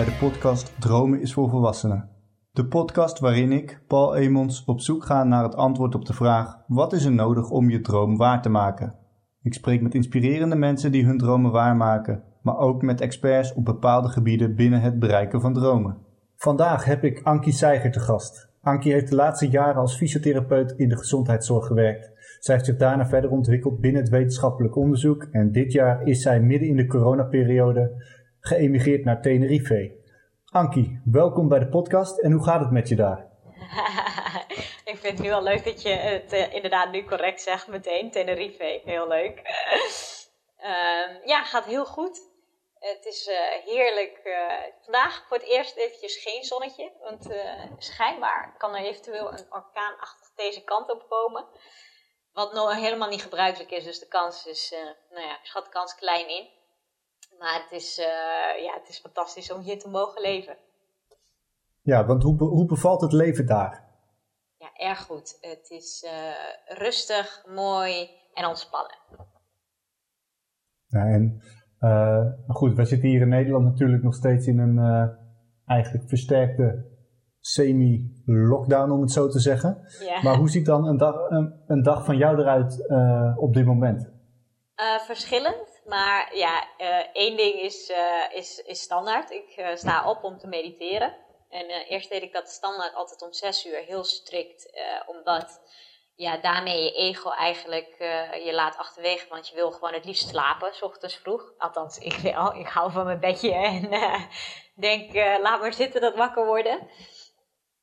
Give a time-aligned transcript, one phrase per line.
[0.00, 2.08] Bij de podcast Dromen is voor Volwassenen.
[2.52, 6.58] De podcast waarin ik, Paul Emons, op zoek ga naar het antwoord op de vraag:
[6.66, 8.94] wat is er nodig om je droom waar te maken?
[9.42, 14.08] Ik spreek met inspirerende mensen die hun dromen waarmaken, maar ook met experts op bepaalde
[14.08, 15.96] gebieden binnen het bereiken van dromen.
[16.36, 18.48] Vandaag heb ik Ankie Seiger te gast.
[18.62, 22.10] Ankie heeft de laatste jaren als fysiotherapeut in de gezondheidszorg gewerkt.
[22.38, 26.40] Zij heeft zich daarna verder ontwikkeld binnen het wetenschappelijk onderzoek en dit jaar is zij
[26.40, 28.02] midden in de coronaperiode
[28.40, 29.98] geëmigreerd naar Tenerife.
[30.44, 33.28] Ankie, welkom bij de podcast en hoe gaat het met je daar?
[34.92, 38.10] ik vind het nu al leuk dat je het uh, inderdaad nu correct zegt meteen,
[38.10, 38.80] Tenerife.
[38.84, 39.38] Heel leuk.
[40.58, 42.28] uh, ja, gaat heel goed.
[42.78, 44.20] Het is uh, heerlijk.
[44.24, 46.92] Uh, vandaag voor het eerst eventjes geen zonnetje.
[47.00, 47.28] Want
[47.78, 51.46] schijnbaar kan er eventueel een orkaanachtig deze kant op komen.
[52.32, 53.84] Wat nog helemaal niet gebruikelijk is.
[53.84, 54.74] Dus de kans is,
[55.10, 56.48] nou ja, ik schat de kans klein in.
[57.40, 57.96] Maar het is,
[58.64, 60.56] ja, het is fantastisch om hier te mogen leven.
[61.82, 63.88] Ja, want hoe, hoe bevalt het leven daar?
[64.56, 65.38] Ja, erg goed.
[65.40, 66.06] Het is
[66.66, 68.96] rustig, mooi en ontspannen.
[70.86, 71.42] Ja, en
[71.80, 74.78] uh, goed, we zitten hier in Nederland natuurlijk nog steeds in een
[75.66, 76.88] eigenlijk versterkte
[77.40, 79.78] semi-lockdown, om het zo te zeggen.
[80.00, 80.22] Ja.
[80.22, 83.64] Maar hoe ziet dan een dag, een, een dag van jou eruit uh, op dit
[83.64, 84.18] moment?
[85.06, 86.66] verschillend, maar ja,
[87.12, 87.92] één ding is,
[88.30, 89.30] is, is standaard.
[89.30, 91.16] Ik sta op om te mediteren.
[91.48, 94.72] En eerst deed ik dat standaard altijd om zes uur, heel strikt,
[95.06, 95.60] omdat
[96.14, 97.94] ja, daarmee je ego eigenlijk
[98.44, 99.28] je laat achterwege.
[99.28, 101.52] Want je wil gewoon het liefst slapen, s ochtends vroeg.
[101.58, 102.54] Althans, ik wel.
[102.54, 103.88] Ik hou van mijn bedje en
[104.74, 106.88] denk, laat maar zitten dat wakker worden.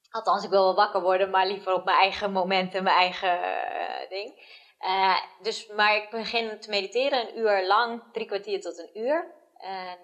[0.10, 3.40] Althans, ik wil wel wakker worden, maar liever op mijn eigen momenten, mijn eigen
[4.10, 4.56] ding.
[5.42, 9.36] Dus, maar ik begin te mediteren een uur lang, drie kwartier tot een uur.
[9.58, 10.00] En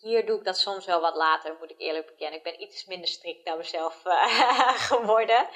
[0.00, 2.38] hier doe ik dat soms wel wat later, moet ik eerlijk bekennen.
[2.38, 5.48] Ik ben iets minder strikt naar mezelf uh, geworden.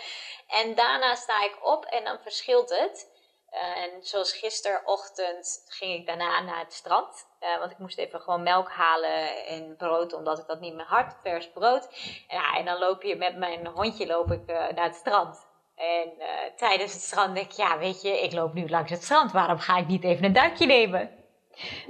[0.48, 3.12] En daarna sta ik op en dan verschilt het.
[3.50, 7.26] En zoals gisterochtend ging ik daarna naar het strand.
[7.40, 10.86] Uh, want ik moest even gewoon melk halen en brood, omdat ik dat niet meer
[10.86, 11.16] had.
[11.22, 11.88] Vers brood.
[12.28, 15.46] En, en dan loop je met mijn hondje loop ik, naar het strand.
[15.74, 16.12] En
[16.56, 19.32] tijdens het strand denk ik, ja weet je, ik loop nu langs het strand.
[19.32, 21.10] Waarom ga ik niet even een duikje nemen?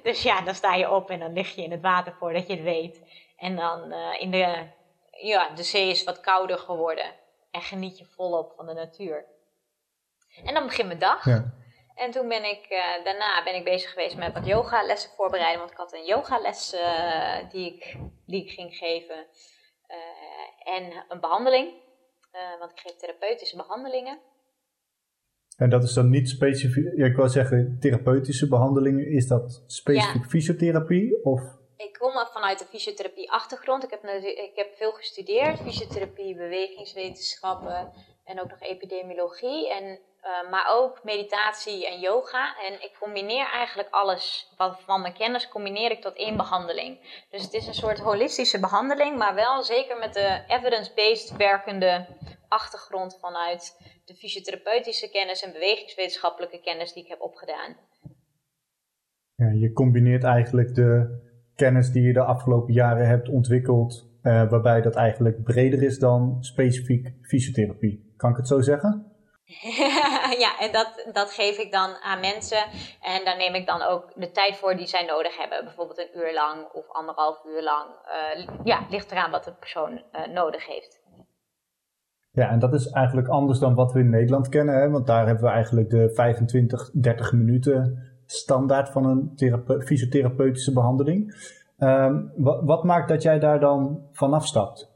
[0.03, 2.53] Dus ja, dan sta je op en dan lig je in het water voordat je
[2.53, 3.00] het weet.
[3.37, 4.69] En dan uh, in de,
[5.11, 7.15] ja, de zee is wat kouder geworden.
[7.50, 9.25] En geniet je volop van de natuur.
[10.44, 11.25] En dan begint mijn dag.
[11.25, 11.53] Ja.
[11.94, 15.59] En toen ben ik, uh, daarna ben ik bezig geweest met wat yogalessen voorbereiden.
[15.59, 17.97] Want ik had een yogales uh, die, ik,
[18.27, 19.27] die ik ging geven.
[20.65, 21.83] en een behandeling.
[22.59, 24.19] Want ik geef therapeutische behandelingen.
[25.56, 29.06] En dat is dan niet specifiek, ja, ik wil zeggen, therapeutische behandelingen.
[29.06, 30.28] Is dat specifiek Ja.
[30.28, 31.25] fysiotherapie?
[31.25, 31.41] Of?
[31.77, 33.84] Ik kom vanuit de fysiotherapie achtergrond.
[33.84, 35.61] Ik heb, ik heb veel gestudeerd.
[35.61, 37.93] Fysiotherapie, bewegingswetenschappen
[38.25, 39.73] en ook nog epidemiologie.
[39.73, 42.57] En, eh, maar ook meditatie en yoga.
[42.67, 47.23] En ik combineer eigenlijk alles wat van mijn kennis combineer ik tot één behandeling.
[47.31, 52.07] Dus het is een soort holistische behandeling, maar wel zeker met de evidence-based werkende
[52.49, 57.77] achtergrond vanuit de fysiotherapeutische kennis en bewegingswetenschappelijke kennis die ik heb opgedaan.
[59.35, 61.23] Ja, je combineert eigenlijk de
[61.55, 66.37] kennis die je de afgelopen jaren hebt ontwikkeld, eh, waarbij dat eigenlijk breder is dan
[66.41, 68.04] specifiek fysiotherapie.
[68.17, 69.13] Kan ik het zo zeggen?
[70.45, 72.63] ja, en dat, dat geef ik dan aan mensen.
[73.01, 75.65] En daar neem ik dan ook de tijd voor die zij nodig hebben.
[75.65, 77.87] Bijvoorbeeld een uur lang of anderhalf uur lang.
[78.39, 81.03] Uh, ja, ligt eraan wat de persoon uh, nodig heeft.
[82.31, 84.75] Ja, en dat is eigenlijk anders dan wat we in Nederland kennen.
[84.75, 84.91] Hè?
[84.91, 91.35] Want daar hebben we eigenlijk de 25, 30 minuten standaard van een therape- fysiotherapeutische behandeling.
[91.79, 94.94] Um, wat, wat maakt dat jij daar dan vanaf stapt?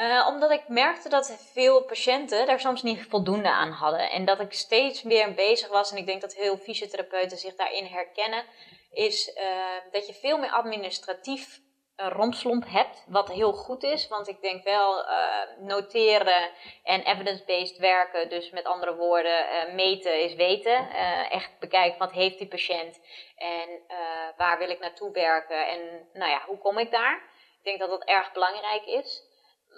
[0.00, 4.10] Uh, omdat ik merkte dat veel patiënten daar soms niet voldoende aan hadden.
[4.10, 7.84] En dat ik steeds meer bezig was, en ik denk dat heel fysiotherapeuten zich daarin
[7.84, 8.44] herkennen,
[8.92, 11.60] is uh, dat je veel meer administratief
[11.96, 13.04] uh, rompslomp hebt.
[13.08, 15.04] Wat heel goed is, want ik denk wel
[15.60, 16.50] noteren
[16.84, 20.90] en evidence-based werken, dus met andere woorden, meten is weten.
[21.30, 23.00] echt bekijken wat heeft die patiënt
[23.36, 23.68] en
[24.36, 27.22] waar wil ik naartoe werken en nou ja, hoe kom ik daar.
[27.58, 29.27] Ik denk dat dat erg belangrijk is.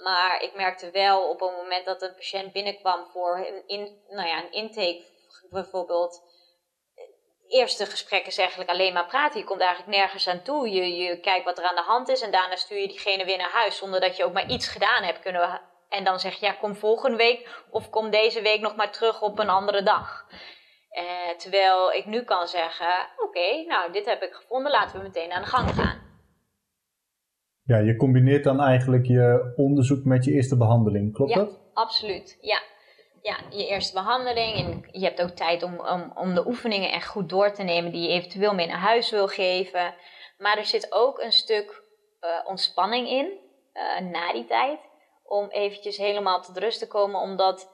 [0.02, 4.28] Maar ik merkte wel op het moment dat een patiënt binnenkwam voor een, in, nou
[4.28, 5.04] ja, een intake
[5.50, 6.22] bijvoorbeeld.
[7.48, 9.40] Eerste gesprek is eigenlijk alleen maar praten.
[9.40, 10.70] Je komt eigenlijk nergens aan toe.
[10.70, 13.38] Je, je kijkt wat er aan de hand is en daarna stuur je diegene weer
[13.38, 15.60] naar huis zonder dat je ook maar iets gedaan hebt kunnen.
[15.88, 19.22] En dan zeg je ja, kom volgende week of kom deze week nog maar terug
[19.22, 20.26] op een andere dag.
[20.90, 25.32] Uh, terwijl ik nu kan zeggen, oké, nou dit heb ik gevonden, laten we meteen
[25.32, 26.09] aan de gang gaan.
[27.64, 31.60] Ja, je combineert dan eigenlijk je onderzoek met je eerste behandeling, klopt ja, dat?
[31.74, 32.62] Absoluut, ja.
[33.22, 37.06] Ja, je eerste behandeling en je hebt ook tijd om, om, om de oefeningen echt
[37.06, 39.94] goed door te nemen die je eventueel mee naar huis wil geven.
[40.38, 41.82] Maar er zit ook een stuk
[42.20, 43.26] uh, ontspanning in
[43.72, 44.78] uh, na die tijd.
[45.24, 47.20] Om eventjes helemaal tot rust te komen.
[47.20, 47.72] Omdat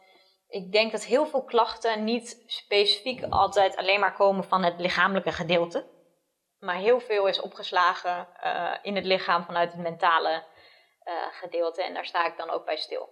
[0.48, 5.32] ik denk dat heel veel klachten niet specifiek altijd alleen maar komen van het lichamelijke
[5.32, 5.86] gedeelte.
[6.60, 10.42] Maar heel veel is opgeslagen uh, in het lichaam vanuit het mentale
[11.30, 11.84] gedeelte.
[11.84, 13.08] En daar sta ik dan ook bij stil.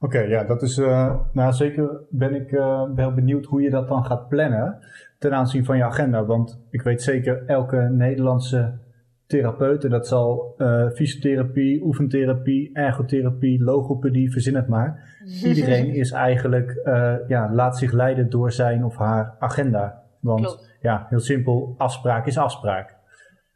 [0.00, 0.78] Oké, ja, dat is.
[0.78, 2.50] Uh, nou, zeker ben ik
[2.94, 4.78] wel benieuwd hoe je dat dan gaat plannen
[5.18, 6.24] ten aanzien van je agenda.
[6.24, 8.78] Want ik weet zeker, elke Nederlandse
[9.26, 10.54] therapeut, en dat zal
[10.94, 15.18] fysiotherapie, oefentherapie, ergotherapie, logopedie, verzin het maar.
[15.44, 16.80] Iedereen is eigenlijk,
[17.28, 20.07] ja, laat zich leiden door zijn of haar agenda.
[20.20, 20.76] Want Klopt.
[20.80, 22.96] ja, heel simpel, afspraak is afspraak.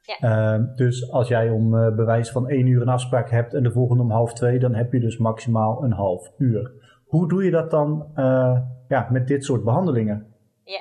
[0.02, 0.56] Ja.
[0.56, 3.72] Uh, dus als jij om uh, bewijs van één uur een afspraak hebt en de
[3.72, 6.72] volgende om half twee, dan heb je dus maximaal een half uur.
[7.06, 10.26] Hoe doe je dat dan uh, ja, met dit soort behandelingen?
[10.64, 10.80] Ja,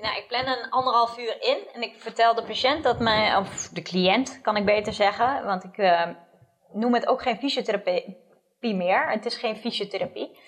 [0.00, 3.68] nou, ik plan een anderhalf uur in en ik vertel de patiënt dat mijn, of
[3.68, 6.06] de cliënt kan ik beter zeggen, want ik
[6.72, 8.16] noem het ook geen fysiotherapie
[8.60, 9.10] meer.
[9.10, 10.38] Het is geen fysiotherapie.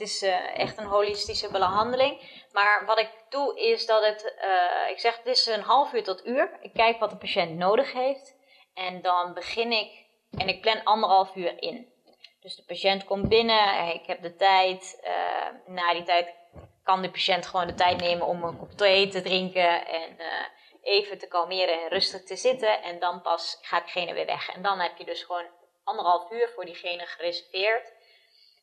[0.00, 2.44] Het is uh, echt een holistische behandeling.
[2.52, 6.04] Maar wat ik doe is dat het, uh, ik zeg het is een half uur
[6.04, 6.58] tot uur.
[6.60, 8.36] Ik kijk wat de patiënt nodig heeft.
[8.74, 11.92] En dan begin ik, en ik plan anderhalf uur in.
[12.40, 15.00] Dus de patiënt komt binnen, ik heb de tijd.
[15.04, 16.34] Uh, na die tijd
[16.82, 19.86] kan de patiënt gewoon de tijd nemen om een kop thee te drinken.
[19.86, 20.16] En
[20.82, 22.82] even te kalmeren en rustig te zitten.
[22.82, 24.48] En dan pas gaat diegene weer weg.
[24.54, 25.46] En dan heb je dus gewoon
[25.84, 27.98] anderhalf uur voor diegene gereserveerd.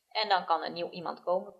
[0.09, 1.53] En dan kan er nieuw iemand komen.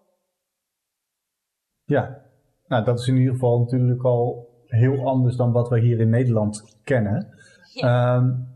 [1.84, 2.22] Ja,
[2.68, 6.10] nou dat is in ieder geval natuurlijk al heel anders dan wat we hier in
[6.10, 7.38] Nederland kennen.
[7.74, 8.16] Ja.
[8.16, 8.56] Um,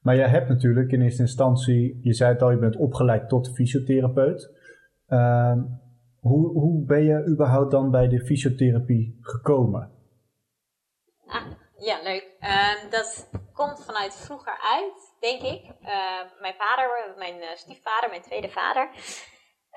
[0.00, 3.54] maar jij hebt natuurlijk in eerste instantie, je zei het al, je bent opgeleid tot
[3.54, 4.54] fysiotherapeut.
[5.08, 5.80] Um,
[6.20, 9.90] hoe, hoe ben je überhaupt dan bij de fysiotherapie gekomen?
[11.26, 11.42] Ah,
[11.78, 12.36] ja, leuk.
[12.40, 15.64] Uh, dat komt vanuit vroeger uit, denk ik.
[15.64, 18.90] Uh, mijn vader, mijn uh, stiefvader, mijn tweede vader,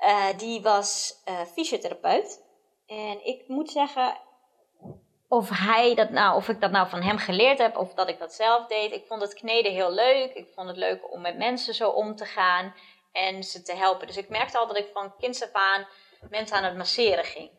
[0.04, 1.14] uh, die was
[1.52, 2.48] fysiotherapeut.
[2.86, 4.18] En ik moet zeggen,
[5.28, 8.18] of, hij dat nou, of ik dat nou van hem geleerd heb, of dat ik
[8.18, 8.92] dat zelf deed.
[8.92, 10.34] Ik vond het kneden heel leuk.
[10.34, 12.74] Ik vond het leuk om met mensen zo om te gaan
[13.12, 14.06] en ze te helpen.
[14.06, 15.86] Dus ik merkte al dat ik van kinds af aan
[16.30, 17.50] mensen aan het masseren ging.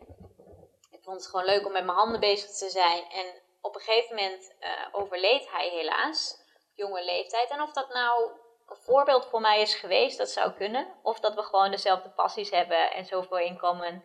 [0.91, 3.03] Ik vond het gewoon leuk om met mijn handen bezig te zijn.
[3.11, 3.25] En
[3.61, 6.37] op een gegeven moment uh, overleed hij helaas,
[6.73, 7.49] jonge leeftijd.
[7.49, 8.31] En of dat nou
[8.65, 10.99] een voorbeeld voor mij is geweest, dat zou kunnen.
[11.03, 14.03] Of dat we gewoon dezelfde passies hebben en zoveel inkomen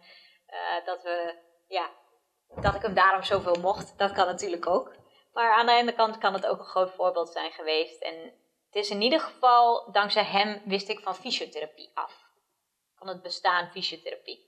[0.48, 1.90] uh, dat we, ja,
[2.60, 3.98] dat ik hem daarom zoveel mocht.
[3.98, 4.94] Dat kan natuurlijk ook.
[5.32, 8.02] Maar aan de ene kant kan het ook een groot voorbeeld zijn geweest.
[8.02, 8.14] En
[8.66, 12.24] het is in ieder geval, dankzij hem wist ik van fysiotherapie af.
[12.94, 14.45] Van het bestaan fysiotherapie.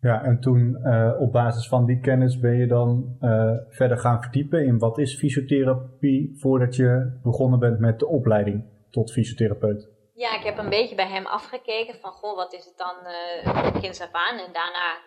[0.00, 4.22] Ja, en toen uh, op basis van die kennis ben je dan uh, verder gaan
[4.22, 9.88] verdiepen in wat is fysiotherapie voordat je begonnen bent met de opleiding tot fysiotherapeut.
[10.14, 14.00] Ja, ik heb een beetje bij hem afgekeken van, goh, wat is het dan uh,
[14.00, 14.38] af aan?
[14.38, 14.98] En daarna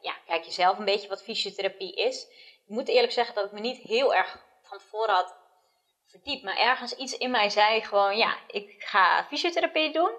[0.00, 2.26] ja, kijk je zelf een beetje wat fysiotherapie is.
[2.66, 5.36] Ik moet eerlijk zeggen dat ik me niet heel erg van tevoren had
[6.06, 6.44] verdiept.
[6.44, 10.10] Maar ergens iets in mij zei gewoon, ja, ik ga fysiotherapie doen.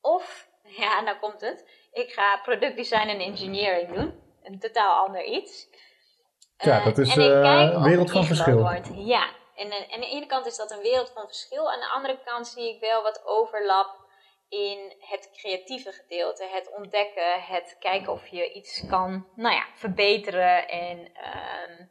[0.00, 0.48] Of,
[0.82, 4.22] ja, nou komt het, ik ga productdesign en engineering doen.
[4.42, 5.68] Een totaal ander iets.
[6.56, 8.58] Ja, dat is een wereld van verschil.
[8.58, 8.90] Wordt.
[8.94, 11.72] Ja, en, en aan de ene kant is dat een wereld van verschil.
[11.72, 14.02] Aan de andere kant zie ik wel wat overlap
[14.48, 16.44] in het creatieve gedeelte.
[16.44, 20.68] Het ontdekken, het kijken of je iets kan nou ja, verbeteren.
[20.68, 21.90] En, um,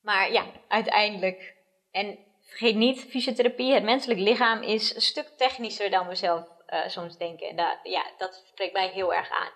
[0.00, 1.54] maar ja, uiteindelijk.
[1.90, 6.86] En vergeet niet, fysiotherapie, het menselijk lichaam is een stuk technischer dan we zelf uh,
[6.86, 7.48] soms denken.
[7.48, 9.52] En dat, ja, dat spreekt mij heel erg aan.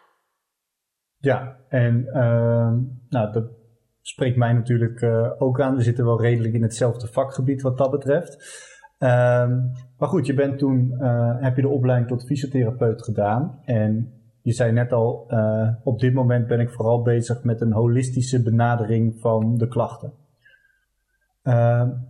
[1.19, 2.73] Ja, en uh,
[3.09, 3.51] nou, dat
[4.01, 5.77] spreekt mij natuurlijk uh, ook aan.
[5.77, 8.65] We zitten wel redelijk in hetzelfde vakgebied wat dat betreft.
[8.99, 13.61] Um, maar goed, je bent toen, uh, heb je de opleiding tot fysiotherapeut gedaan.
[13.65, 15.31] En je zei net al,
[15.85, 20.13] op dit moment ben ik vooral bezig met een holistische benadering van de klachten.
[21.43, 21.55] Uh,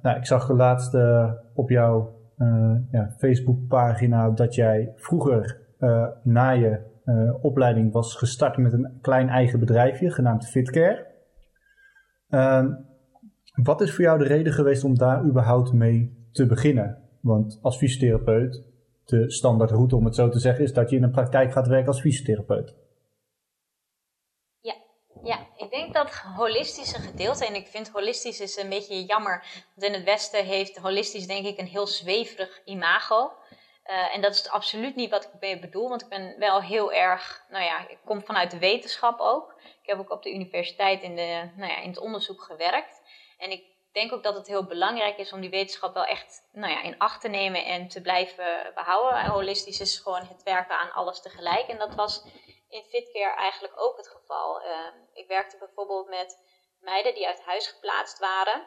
[0.03, 0.95] nou, ik zag laatst
[1.55, 2.16] op jouw
[2.91, 5.61] ja, Facebookpagina dat jij vroeger
[6.23, 6.81] na je
[7.41, 11.07] opleiding was gestart met een klein eigen bedrijfje genaamd Fitcare.
[12.31, 12.67] Uh,
[13.63, 16.99] wat is voor jou de reden geweest om daar überhaupt mee te beginnen?
[17.21, 18.65] Want als fysiotherapeut,
[19.05, 21.89] de standaardroute om het zo te zeggen, is dat je in een praktijk gaat werken
[21.89, 22.75] als fysiotherapeut.
[24.61, 24.75] Ja,
[25.23, 29.45] ja Ik denk dat holistische gedeelte, en ik vind holistisch is een beetje jammer,
[29.75, 33.33] want in het Westen heeft holistisch denk ik een heel zweverig imago.
[33.87, 36.93] Uh, en dat is absoluut niet wat ik mee bedoel, want ik ben wel heel
[36.93, 39.55] erg, nou ja, ik kom vanuit de wetenschap ook.
[39.83, 43.03] Ik heb ook op de universiteit in, de, nou ja, in het onderzoek gewerkt.
[43.39, 46.73] En ik denk ook dat het heel belangrijk is om die wetenschap wel echt nou
[46.73, 49.27] ja, in acht te nemen en te blijven behouden.
[49.27, 51.67] Holistisch is gewoon het werken aan alles tegelijk.
[51.69, 52.25] En dat was
[52.77, 54.63] in Fitcare eigenlijk ook het geval.
[54.63, 56.39] Uh, ik werkte bijvoorbeeld met
[56.81, 58.67] meiden die uit huis geplaatst waren.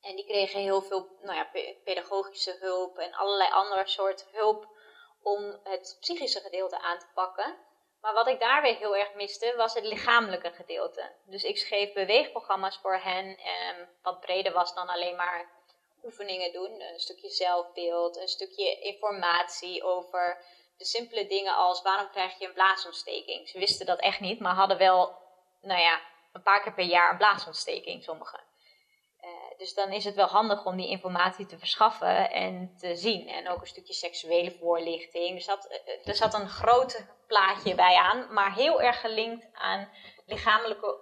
[0.00, 1.50] En die kregen heel veel nou ja,
[1.84, 4.68] pedagogische hulp en allerlei andere soort hulp
[5.22, 7.56] om het psychische gedeelte aan te pakken.
[8.00, 11.12] Maar wat ik daar weer heel erg miste, was het lichamelijke gedeelte.
[11.24, 15.50] Dus ik schreef beweegprogramma's voor hen, eh, wat breder was dan alleen maar
[16.04, 16.80] oefeningen doen.
[16.80, 20.44] Een stukje zelfbeeld, een stukje informatie over
[20.80, 23.48] de simpele dingen als waarom krijg je een blaasontsteking.
[23.48, 25.16] Ze wisten dat echt niet, maar hadden wel,
[25.60, 26.00] nou ja,
[26.32, 28.40] een paar keer per jaar een blaasontsteking, sommigen.
[29.20, 33.28] Uh, dus dan is het wel handig om die informatie te verschaffen en te zien.
[33.28, 35.36] En ook een stukje seksuele voorlichting.
[35.36, 39.88] Er zat, eh, er zat een groot plaatje bij aan, maar heel erg gelinkt aan
[40.26, 41.00] lichamelijke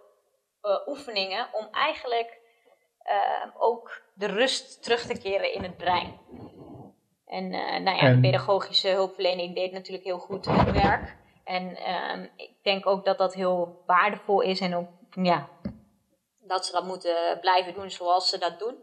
[0.62, 2.36] uh, oefeningen om eigenlijk
[3.58, 6.20] ook de rust terug te keren in het brein.
[7.28, 7.48] En
[7.82, 11.16] nou ja, de pedagogische hulpverlening deed natuurlijk heel goed hun werk.
[11.44, 15.48] En ehm, ik denk ook dat dat heel waardevol is en ook ja,
[16.38, 18.76] dat ze dat moeten blijven doen zoals ze dat doen.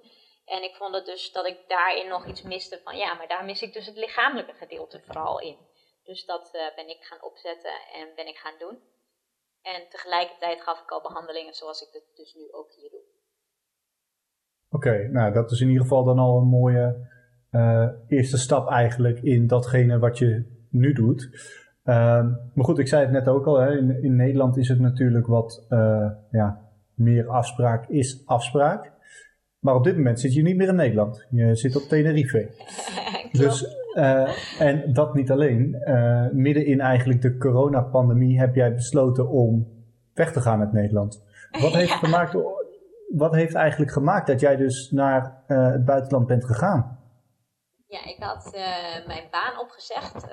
[0.46, 3.46] En ik vond het dus dat ik daarin nog iets miste van ja, maar daar
[3.46, 5.58] mis ik dus het lichamelijke gedeelte vooral in.
[6.04, 8.80] Dus dat uh, ben ik gaan opzetten en ben ik gaan doen.
[9.62, 13.02] En tegelijkertijd gaf ik al behandelingen zoals ik het dus nu ook hier doe.
[14.70, 17.14] Oké, nou dat is in ieder geval dan al een mooie
[17.56, 21.30] uh, eerste stap eigenlijk in datgene wat je nu doet.
[21.86, 21.96] Uh,
[22.54, 25.28] maar goed, ik zei het net ook al, hè, in, in Nederland is het natuurlijk
[25.28, 26.62] wat uh, ja,
[26.94, 28.92] meer afspraak is afspraak.
[29.60, 31.28] Maar op dit moment zit je niet meer in Nederland.
[31.30, 32.50] Je zit op Tenerife.
[33.32, 34.30] dus, uh,
[34.62, 35.78] en dat niet alleen.
[36.32, 39.68] Midden in eigenlijk de coronapandemie heb jij besloten om
[40.14, 41.24] weg te gaan uit Nederland.
[41.62, 41.96] Wat heeft, ja.
[41.96, 42.38] gemaakt,
[43.10, 47.04] wat heeft eigenlijk gemaakt dat jij dus naar het buitenland bent gegaan?
[47.88, 48.52] Ja, ik had
[49.06, 50.24] mijn baan opgezegd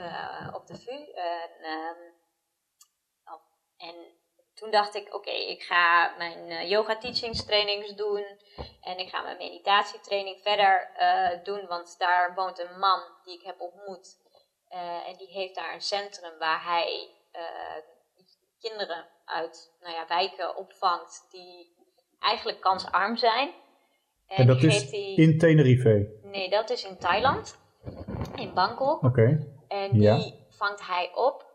[0.55, 1.13] op de VU.
[1.13, 2.15] En,
[3.77, 4.21] en
[4.55, 8.25] toen dacht ik, oké, ik ga mijn uh, yoga teachings trainings doen
[8.81, 10.91] en ik ga mijn meditatietraining verder
[11.43, 14.21] doen, want daar woont een man die ik heb ontmoet
[15.07, 17.11] en die heeft daar een centrum waar hij
[18.63, 21.77] kinderen uit nou ja, wijken opvangt die
[22.19, 23.55] eigenlijk kansarm zijn.
[24.33, 25.17] En, en dat is die...
[25.17, 26.21] in Tenerife?
[26.23, 27.59] Nee, dat is in Thailand,
[28.37, 29.03] in Bangkok.
[29.03, 29.47] Oké.
[29.69, 30.33] En die ja.
[30.49, 31.51] vangt hij op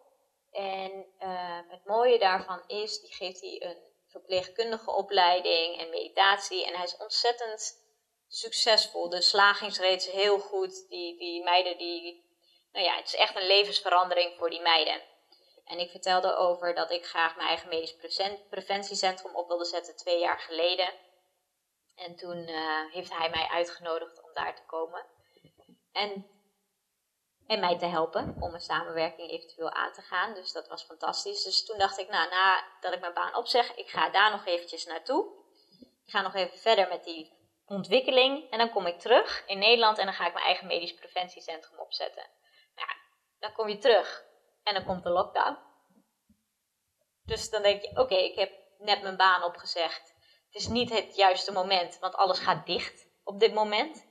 [0.52, 6.66] en uh, het mooie daarvan is, die geeft hij een verpleegkundige opleiding en meditatie.
[6.66, 7.86] En hij is ontzettend
[8.28, 9.10] succesvol.
[9.10, 10.90] De slagingsrate is heel goed.
[10.90, 12.26] Die, die meiden, die,
[12.72, 15.02] nou ja, het is echt een levensverandering voor die meiden.
[15.66, 17.96] En ik vertelde over dat ik graag mijn eigen medisch
[18.50, 20.90] preventiecentrum op wilde zetten twee jaar geleden.
[21.98, 25.06] En toen uh, heeft hij mij uitgenodigd om daar te komen.
[25.92, 26.38] En
[27.48, 30.34] en mij te helpen om een samenwerking eventueel aan te gaan.
[30.34, 31.44] Dus dat was fantastisch.
[31.44, 34.86] Dus toen dacht ik, nou, nadat ik mijn baan opzeg, ik ga daar nog eventjes
[34.86, 35.26] naartoe.
[36.06, 37.34] Ik ga nog even verder met die
[37.66, 38.50] ontwikkeling.
[38.52, 41.80] En dan kom ik terug in Nederland en dan ga ik mijn eigen medisch preventiecentrum
[41.80, 42.30] opzetten.
[42.76, 42.90] Nou,
[43.40, 44.24] dan kom je terug
[44.64, 45.58] en dan komt de lockdown.
[47.24, 50.16] Dus dan denk je, oké, ik heb net mijn baan opgezegd.
[50.48, 54.06] Het is niet het juiste moment, want alles gaat dicht op dit moment.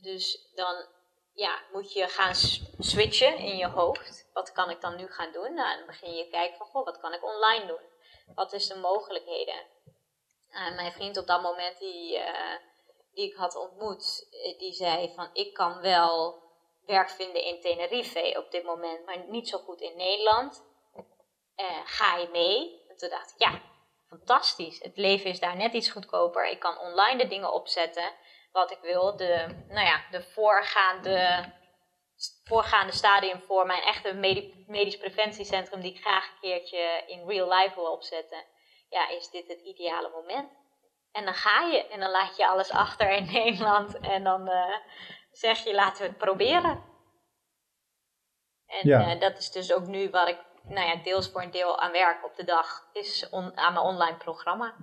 [0.00, 0.86] Dus dan
[1.34, 2.34] ja, moet je gaan
[2.78, 4.28] switchen in je hoofd.
[4.32, 5.54] Wat kan ik dan nu gaan doen?
[5.54, 7.88] Nou, dan begin je kijken van, goh, wat kan ik online doen?
[8.34, 9.66] Wat is de mogelijkheden?
[10.48, 12.56] En mijn vriend op dat moment, die, uh,
[13.12, 16.42] die ik had ontmoet, eh, die zei van, ik kan wel
[16.86, 20.68] werk vinden in Tenerife op dit moment, maar niet zo goed in Nederland.
[21.84, 22.84] Ga je mee?
[22.88, 23.62] En toen dacht ik, ja,
[24.10, 24.78] fantastisch.
[24.82, 26.48] Het leven is daar net iets goedkoper.
[26.48, 28.12] Ik kan online de dingen opzetten
[28.52, 29.16] wat ik wil.
[29.16, 31.44] De, nou ja, de voorgaande,
[32.44, 34.12] voorgaande stadium voor mijn echte
[34.66, 38.44] medisch preventiecentrum, die ik graag een keertje in real life wil opzetten.
[38.88, 40.50] Ja, is dit het ideale moment?
[41.12, 44.76] En dan ga je en dan laat je alles achter in Nederland en dan uh,
[45.32, 46.84] zeg je laten we het proberen.
[48.66, 49.14] En ja.
[49.14, 50.38] uh, dat is dus ook nu wat ik
[50.70, 53.84] nou ja, deels voor een deel aan werk op de dag, is on, aan mijn
[53.84, 54.74] online programma.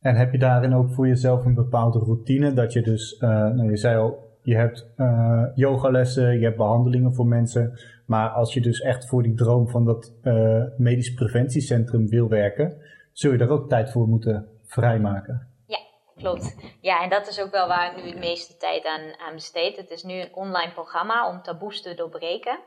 [0.00, 2.52] En heb je daarin ook voor jezelf een bepaalde routine?
[2.52, 7.14] Dat je dus, uh, nou je zei al, je hebt uh, yogalessen, je hebt behandelingen
[7.14, 7.78] voor mensen.
[8.06, 12.82] Maar als je dus echt voor die droom van dat uh, medisch preventiecentrum wil werken,
[13.12, 15.48] zul je daar ook tijd voor moeten vrijmaken.
[15.66, 15.78] Ja,
[16.16, 16.56] klopt.
[16.80, 19.76] Ja, en dat is ook wel waar ik nu de meeste tijd aan, aan besteed.
[19.76, 22.58] Het is nu een online programma om taboes te doorbreken.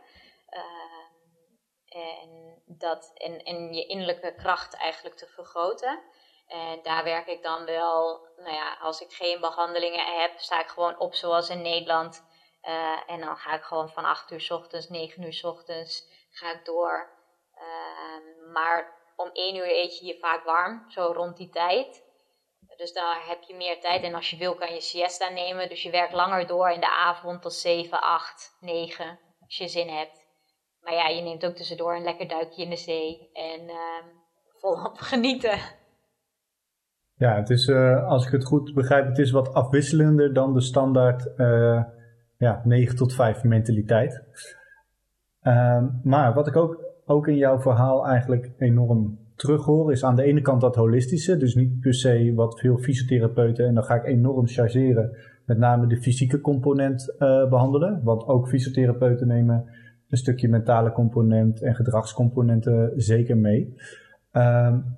[0.49, 0.90] Uh,
[1.91, 6.03] en, dat, en, en je innerlijke kracht eigenlijk te vergroten.
[6.47, 10.67] En daar werk ik dan wel, nou ja, als ik geen behandelingen heb, sta ik
[10.67, 12.29] gewoon op zoals in Nederland.
[12.63, 16.07] Uh, en dan ga ik gewoon van 8 uur s ochtends, 9 uur s ochtends,
[16.31, 17.09] ga ik door.
[17.55, 22.09] Uh, maar om 1 uur eet je je vaak warm, zo rond die tijd.
[22.75, 24.03] Dus daar heb je meer tijd.
[24.03, 25.69] En als je wil, kan je siesta nemen.
[25.69, 29.89] Dus je werkt langer door in de avond tot 7, 8, 9, als je zin
[29.89, 30.20] hebt.
[30.83, 33.29] Maar ja, je neemt ook tussendoor een lekker duikje in de zee.
[33.33, 34.03] En uh,
[34.59, 35.59] volop genieten.
[37.15, 40.61] Ja, het is, uh, als ik het goed begrijp, het is wat afwisselender dan de
[40.61, 41.83] standaard uh,
[42.37, 44.23] ja, 9 tot 5 mentaliteit.
[45.43, 50.23] Uh, maar wat ik ook, ook in jouw verhaal eigenlijk enorm terughoor, is aan de
[50.23, 51.37] ene kant dat holistische.
[51.37, 55.87] Dus niet per se wat veel fysiotherapeuten, en dan ga ik enorm chargeren, met name
[55.87, 58.01] de fysieke component uh, behandelen.
[58.03, 59.65] Want ook fysiotherapeuten nemen
[60.11, 63.75] een stukje mentale component en gedragscomponenten zeker mee.
[64.31, 64.97] Um,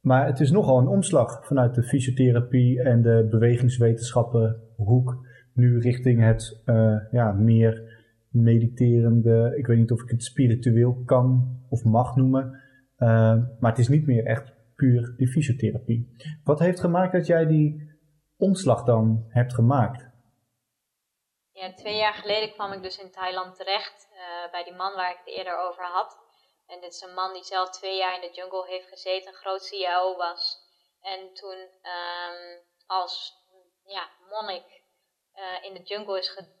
[0.00, 6.22] maar het is nogal een omslag vanuit de fysiotherapie en de bewegingswetenschappen hoek nu richting
[6.22, 7.96] het uh, ja, meer
[8.30, 12.44] mediterende, ik weet niet of ik het spiritueel kan of mag noemen,
[12.98, 13.08] uh,
[13.60, 16.16] maar het is niet meer echt puur de fysiotherapie.
[16.44, 17.98] Wat heeft gemaakt dat jij die
[18.36, 20.08] omslag dan hebt gemaakt?
[21.52, 25.10] Ja, twee jaar geleden kwam ik dus in Thailand terecht uh, bij die man waar
[25.10, 26.18] ik het eerder over had.
[26.66, 29.38] En dit is een man die zelf twee jaar in de jungle heeft gezeten, een
[29.38, 30.58] groot CIO was.
[31.02, 33.34] En toen um, als
[33.84, 34.82] ja, monnik
[35.34, 36.56] uh, in de jungle is ge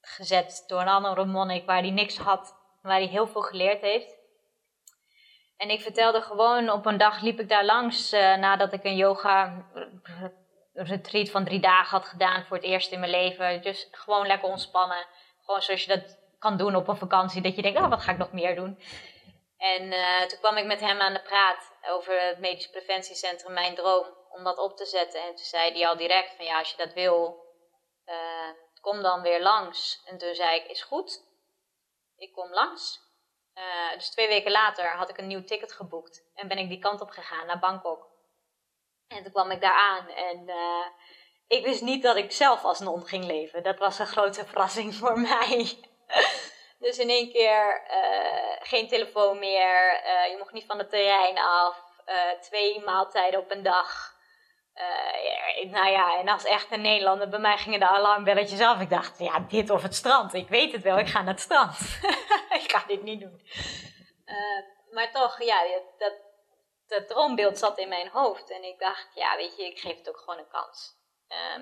[0.00, 4.20] gezet door een andere monnik waar hij niks had, waar hij heel veel geleerd heeft.
[5.56, 8.96] En ik vertelde gewoon, op een dag liep ik daar langs uh, nadat ik een
[8.96, 9.66] yoga
[10.74, 13.62] retreat van drie dagen had gedaan voor het eerst in mijn leven.
[13.62, 15.06] Dus gewoon lekker ontspannen.
[15.44, 18.12] Gewoon zoals je dat kan doen op een vakantie, dat je denkt, oh, wat ga
[18.12, 18.78] ik nog meer doen?
[19.56, 23.74] En uh, toen kwam ik met hem aan de praat over het medisch preventiecentrum Mijn
[23.74, 25.20] Droom, om dat op te zetten.
[25.20, 27.46] En toen zei hij al direct van ja, als je dat wil,
[28.06, 28.50] uh,
[28.80, 30.02] kom dan weer langs.
[30.04, 31.24] En toen zei ik, is goed,
[32.16, 33.00] ik kom langs.
[33.54, 36.78] Uh, dus twee weken later had ik een nieuw ticket geboekt en ben ik die
[36.78, 38.10] kant op gegaan naar Bangkok.
[39.08, 40.50] En toen kwam ik daar aan en
[41.46, 43.62] ik wist niet dat ik zelf als non ging leven.
[43.62, 45.78] Dat was een grote verrassing voor mij.
[46.82, 51.38] Dus in één keer uh, geen telefoon meer, uh, je mocht niet van het terrein
[51.38, 54.10] af, uh, twee maaltijden op een dag.
[55.24, 58.80] Ja, nou ja, en als echte Nederlander, bij mij gingen de alarmbelletjes af.
[58.80, 60.34] Ik dacht, ja, dit of het strand.
[60.34, 61.78] Ik weet het wel, ik ga naar het strand.
[62.62, 63.40] ik ga dit niet doen.
[64.90, 65.62] maar toch, ja,
[65.98, 66.12] dat,
[66.86, 68.50] dat droombeeld zat in mijn hoofd.
[68.50, 70.94] En ik dacht, ja, weet je, ik geef het ook gewoon een kans.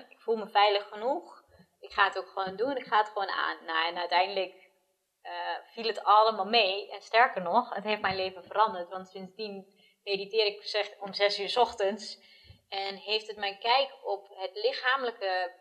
[0.09, 1.40] ik voel me veilig genoeg.
[1.81, 2.77] Ik ga het ook gewoon doen.
[2.77, 3.65] Ik ga het gewoon aan.
[3.65, 4.69] Nou, en uiteindelijk
[5.23, 5.31] uh,
[5.73, 6.91] viel het allemaal mee.
[6.91, 8.89] En sterker nog, het heeft mijn leven veranderd.
[8.89, 12.19] Want sindsdien mediteer ik zeg, om zes uur ochtends.
[12.69, 15.53] En heeft het mijn kijk op het lichamelijke,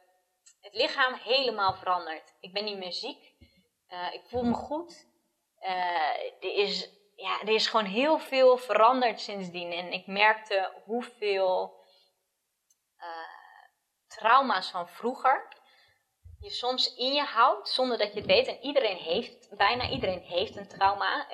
[0.60, 2.34] het lichaam helemaal veranderd.
[2.40, 3.34] Ik ben niet meer ziek.
[3.88, 5.08] Uh, ik voel me goed.
[5.60, 9.72] Uh, er, is, ja, er is gewoon heel veel veranderd sindsdien.
[9.72, 11.78] En ik merkte hoeveel
[14.06, 15.59] trauma's van vroeger
[16.40, 18.46] je soms in je houdt zonder dat je het weet.
[18.46, 21.26] En iedereen heeft, bijna iedereen heeft een trauma.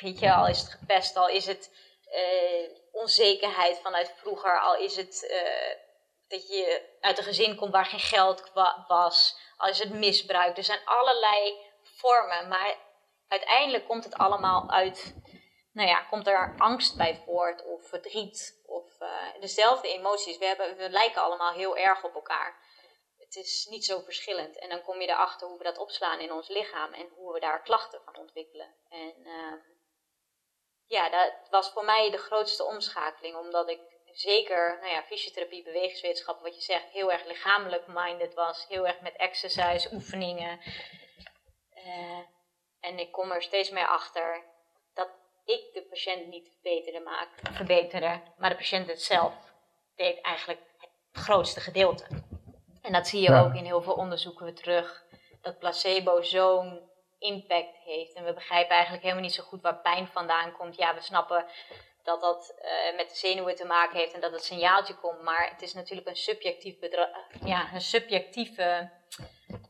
[0.00, 1.70] Weet je, al is het gepest, al is het
[2.12, 5.82] uh, onzekerheid vanuit vroeger, al is het uh,
[6.28, 8.50] dat je uit een gezin komt waar geen geld
[8.88, 10.56] was, al is het misbruik.
[10.56, 12.76] Er zijn allerlei vormen, maar
[13.28, 15.14] uiteindelijk komt het allemaal uit,
[15.72, 18.84] nou ja, komt er angst bij voort of verdriet of
[19.40, 20.38] dezelfde emoties.
[20.38, 22.62] We, hebben, we lijken allemaal heel erg op elkaar
[23.34, 24.58] het is niet zo verschillend.
[24.58, 27.40] En dan kom je erachter hoe we dat opslaan in ons lichaam en hoe we
[27.40, 28.74] daar klachten van ontwikkelen.
[28.88, 29.54] En uh,
[30.86, 33.80] ja, dat was voor mij de grootste omschakeling, omdat ik
[34.12, 39.00] zeker, nou ja, fysiotherapie, bewegingswetenschap, wat je zegt, heel erg lichamelijk minded was, heel erg
[39.00, 40.60] met exercise, oefeningen.
[41.76, 42.18] Uh,
[42.80, 44.44] en ik kom er steeds meer achter
[44.94, 45.08] dat
[45.44, 49.34] ik de patiënt niet verbeterde maak, verbeterde, maar de patiënt het zelf
[49.94, 52.06] deed eigenlijk het grootste gedeelte.
[52.84, 55.04] En dat zie je ook in heel veel onderzoeken weer terug.
[55.42, 58.14] Dat placebo zo'n impact heeft.
[58.14, 60.76] En we begrijpen eigenlijk helemaal niet zo goed waar pijn vandaan komt.
[60.76, 61.46] Ja, we snappen
[62.02, 65.22] dat dat uh, met de zenuwen te maken heeft en dat het signaaltje komt.
[65.22, 66.76] Maar het is natuurlijk een, subjectief
[67.44, 68.90] ja, een subjectieve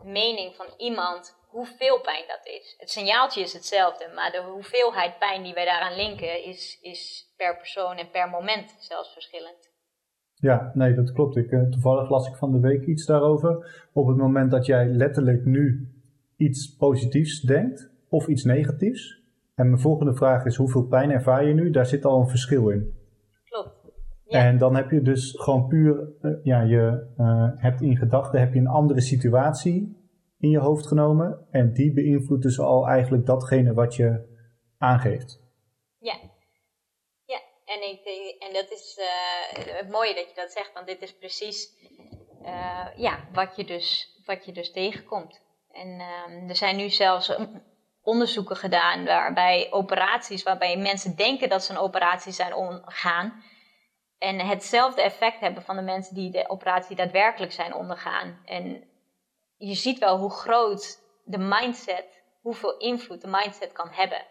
[0.03, 2.75] mening van iemand hoeveel pijn dat is.
[2.79, 7.57] Het signaaltje is hetzelfde, maar de hoeveelheid pijn die wij daaraan linken is, is per
[7.57, 9.74] persoon en per moment zelfs verschillend.
[10.45, 11.37] Ja, nee, dat klopt.
[11.37, 13.87] Ik, eh, toevallig las ik van de week iets daarover.
[13.93, 15.89] Op het moment dat jij letterlijk nu
[16.37, 19.23] iets positiefs denkt of iets negatiefs.
[19.55, 21.71] En mijn volgende vraag is: hoeveel pijn ervaar je nu?
[21.71, 22.93] Daar zit al een verschil in.
[23.45, 23.93] Klopt.
[24.25, 24.45] Ja.
[24.45, 28.55] En dan heb je dus gewoon puur, uh, ja, je uh, hebt in gedachten heb
[28.55, 29.97] je een andere situatie
[30.39, 31.39] in je hoofd genomen.
[31.51, 34.21] En die beïnvloedt dus al eigenlijk datgene wat je
[34.79, 35.43] aangeeft.
[35.99, 36.15] Ja.
[37.75, 41.17] En, ik, en dat is uh, het mooie dat je dat zegt, want dit is
[41.17, 41.69] precies
[42.97, 45.41] ja, wat, je dus, wat je dus tegenkomt.
[45.73, 47.33] En um, er zijn nu zelfs
[48.03, 53.45] onderzoeken gedaan waarbij operaties, waarbij mensen denken dat ze een operatie zijn ondergaan.
[54.19, 58.43] En hetzelfde effect hebben van de mensen die de operatie daadwerkelijk zijn ondergaan.
[58.45, 58.89] En
[59.57, 64.27] je ziet wel hoe groot de mindset, hoeveel invloed de mindset kan hebben.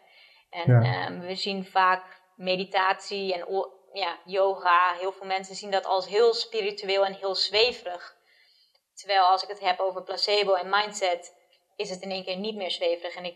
[0.49, 1.08] En ja.
[1.08, 3.46] um, we zien vaak meditatie en
[3.93, 4.96] ja, yoga.
[5.00, 8.15] Heel veel mensen zien dat als heel spiritueel en heel zweverig.
[8.93, 11.34] Terwijl als ik het heb over placebo en mindset,
[11.76, 13.15] is het in één keer niet meer zweverig.
[13.15, 13.36] En ik,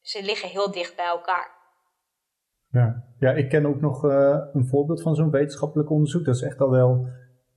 [0.00, 1.56] ze liggen heel dicht bij elkaar.
[2.70, 6.24] Ja, ja ik ken ook nog uh, een voorbeeld van zo'n wetenschappelijk onderzoek.
[6.24, 7.06] Dat is echt al wel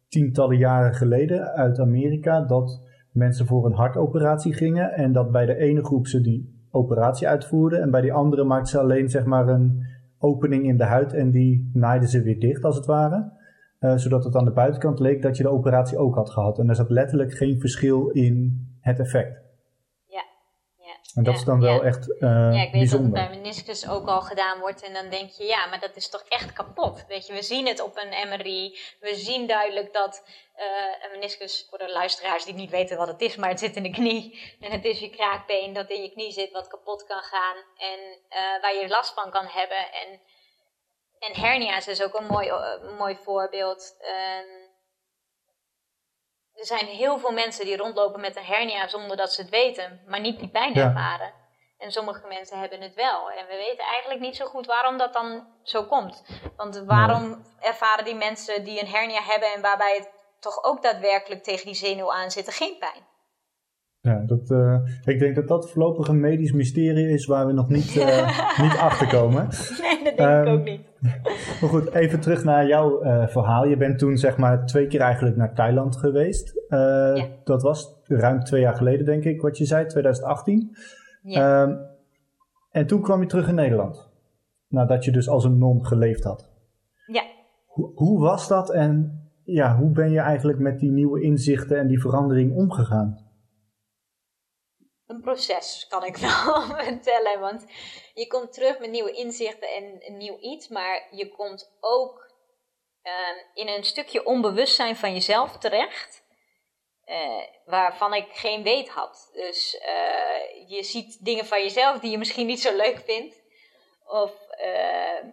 [0.07, 2.41] tientallen jaren geleden uit Amerika.
[2.41, 4.91] Dat mensen voor een hartoperatie gingen.
[4.91, 7.81] En dat bij de ene groep ze die operatie uitvoerden.
[7.81, 9.90] En bij die andere maakten ze alleen zeg maar een
[10.21, 11.13] opening in de huid.
[11.13, 13.31] En die naaiden ze weer dicht als het ware.
[13.79, 16.59] Uh, zodat het aan de buitenkant leek dat je de operatie ook had gehad.
[16.59, 19.50] En er zat letterlijk geen verschil in het effect.
[21.15, 21.81] En dat ja, is dan wel ja.
[21.81, 23.11] echt uh, Ja, ik weet bijzonder.
[23.11, 24.83] dat het bij meniscus ook al gedaan wordt.
[24.83, 27.05] En dan denk je, ja, maar dat is toch echt kapot.
[27.07, 28.79] Weet je, we zien het op een MRI.
[28.99, 30.23] We zien duidelijk dat
[30.57, 30.65] uh,
[31.03, 33.83] een meniscus, voor de luisteraars die niet weten wat het is, maar het zit in
[33.83, 34.55] de knie.
[34.59, 37.55] En het is je kraakbeen dat in je knie zit, wat kapot kan gaan.
[37.77, 39.91] En uh, waar je last van kan hebben.
[39.91, 40.19] En,
[41.19, 43.95] en hernia's is ook een mooi, uh, mooi voorbeeld.
[44.01, 44.60] Um,
[46.61, 50.01] er zijn heel veel mensen die rondlopen met een hernia zonder dat ze het weten,
[50.07, 50.85] maar niet die pijn Ja.
[50.85, 51.33] ervaren.
[51.77, 53.31] En sommige mensen hebben het wel.
[53.31, 56.23] En we weten eigenlijk niet zo goed waarom dat dan zo komt.
[56.57, 61.43] Want waarom ervaren die mensen die een hernia hebben en waarbij het toch ook daadwerkelijk
[61.43, 63.09] tegen die zenuw aan zitten geen pijn?
[64.01, 67.69] Ja, dat, uh, ik denk dat dat voorlopig een medisch mysterie is waar we nog
[67.69, 69.47] niet, uh, niet achter komen.
[69.81, 70.81] Nee, dat denk Ehm, ik ook niet.
[71.61, 73.65] Maar goed, even terug naar jouw uh, verhaal.
[73.65, 76.65] Je bent toen zeg maar twee keer eigenlijk naar Thailand geweest.
[76.69, 77.27] Ja.
[77.43, 80.75] Dat was ruim twee jaar geleden, denk ik, wat je zei, 2018.
[81.23, 81.63] Ja.
[81.63, 81.75] Ehm,
[82.71, 84.09] en toen kwam je terug in Nederland.
[84.67, 86.49] Nadat je dus als een non geleefd had.
[87.07, 87.23] ja.
[87.65, 91.87] Hoe, hoe was dat en ja, hoe ben je eigenlijk met die nieuwe inzichten en
[91.87, 93.17] die verandering omgegaan?
[95.11, 97.39] Een proces, kan ik wel vertellen.
[97.39, 97.65] Want
[98.13, 102.29] je komt terug met nieuwe inzichten en een nieuw iets, maar je komt ook
[103.03, 103.13] uh,
[103.53, 106.23] in een stukje onbewustzijn van jezelf terecht,
[107.05, 109.29] uh, waarvan ik geen weet had.
[109.33, 113.39] Dus uh, je ziet dingen van jezelf die je misschien niet zo leuk vindt,
[114.05, 114.31] of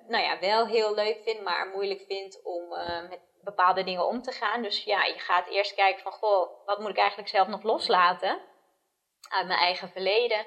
[0.09, 2.69] nou ja, wel heel leuk vindt, maar moeilijk vindt om
[3.09, 4.63] met bepaalde dingen om te gaan.
[4.63, 8.41] Dus ja, je gaat eerst kijken van, goh, wat moet ik eigenlijk zelf nog loslaten?
[9.29, 10.47] Uit mijn eigen verleden,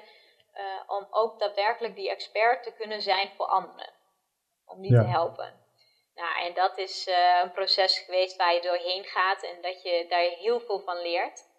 [0.54, 3.90] uh, om ook daadwerkelijk die expert te kunnen zijn voor anderen.
[4.66, 5.02] Om die Ja.
[5.02, 5.60] te helpen.
[6.14, 10.06] Nou, en dat is uh, een proces geweest waar je doorheen gaat en dat je
[10.08, 11.50] daar heel veel van leert.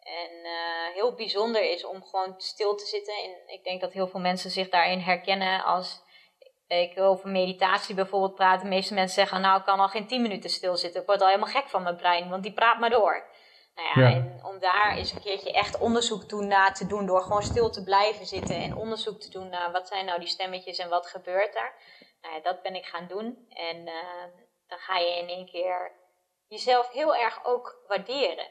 [0.00, 3.14] En uh, heel bijzonder is om gewoon stil te zitten.
[3.14, 6.02] En ik denk dat heel veel mensen zich daarin herkennen als
[6.66, 8.60] ik over meditatie bijvoorbeeld praat.
[8.60, 11.00] De meeste mensen zeggen, nou ik kan al geen 10 minuten stilzitten.
[11.00, 13.24] Ik word al helemaal gek van mijn brein, want die praat maar door.
[13.78, 14.14] Nou ja, Ja.
[14.14, 17.70] en om daar eens een keertje echt onderzoek toe naar te doen, door gewoon stil
[17.70, 21.06] te blijven zitten en onderzoek te doen naar wat zijn nou die stemmetjes en wat
[21.06, 21.72] gebeurt er.
[22.20, 23.46] Nou ja, dat ben ik gaan doen.
[23.48, 24.24] En uh,
[24.66, 25.92] dan ga je in één keer
[26.48, 28.46] jezelf heel erg ook waarderen.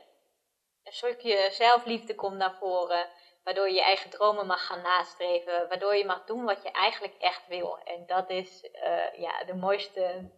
[0.83, 3.09] Een stukje zelfliefde komt naar voren,
[3.43, 7.15] waardoor je je eigen dromen mag gaan nastreven, waardoor je mag doen wat je eigenlijk
[7.19, 7.77] echt wil.
[7.83, 10.31] En dat is uh, ja, de mooiste,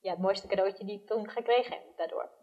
[0.00, 2.37] ja, het mooiste cadeautje die ik toen gekregen heb daardoor.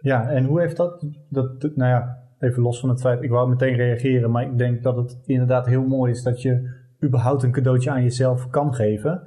[0.00, 3.48] Ja, en hoe heeft dat, dat, nou ja, even los van het feit, ik wou
[3.48, 7.52] meteen reageren, maar ik denk dat het inderdaad heel mooi is dat je überhaupt een
[7.52, 9.22] cadeautje aan jezelf kan geven.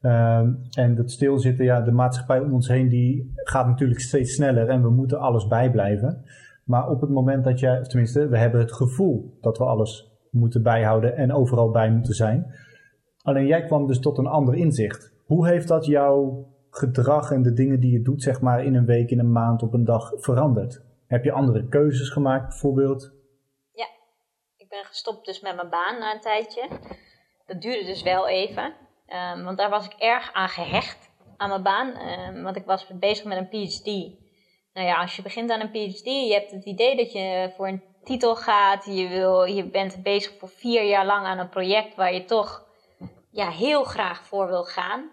[0.00, 4.68] Um, en dat stilzitten, ja, de maatschappij om ons heen, die gaat natuurlijk steeds sneller
[4.68, 6.24] en we moeten alles bijblijven.
[6.64, 10.62] Maar op het moment dat jij, tenminste, we hebben het gevoel dat we alles moeten
[10.62, 12.46] bijhouden en overal bij moeten zijn.
[13.22, 15.14] Alleen jij kwam dus tot een ander inzicht.
[15.24, 16.46] Hoe heeft dat jouw
[16.78, 19.62] gedrag en de dingen die je doet, zeg maar, in een week, in een maand,
[19.62, 20.82] op een dag veranderd?
[21.06, 23.12] Heb je andere keuzes gemaakt, bijvoorbeeld?
[23.72, 23.86] Ja,
[24.56, 26.68] ik ben gestopt dus met mijn baan na een tijdje.
[27.46, 28.74] Dat duurde dus wel even.
[29.06, 31.88] Ehm, want daar was ik erg aan gehecht, aan mijn baan.
[31.88, 33.86] Um, want ik was bezig met een PhD.
[34.72, 37.68] Nou ja, als je begint aan een PhD, je hebt het idee dat je voor
[37.68, 38.84] een titel gaat.
[38.84, 42.64] Je, wil, je bent bezig voor vier jaar lang aan een project waar je toch
[43.30, 45.10] ja, heel graag voor wil gaan.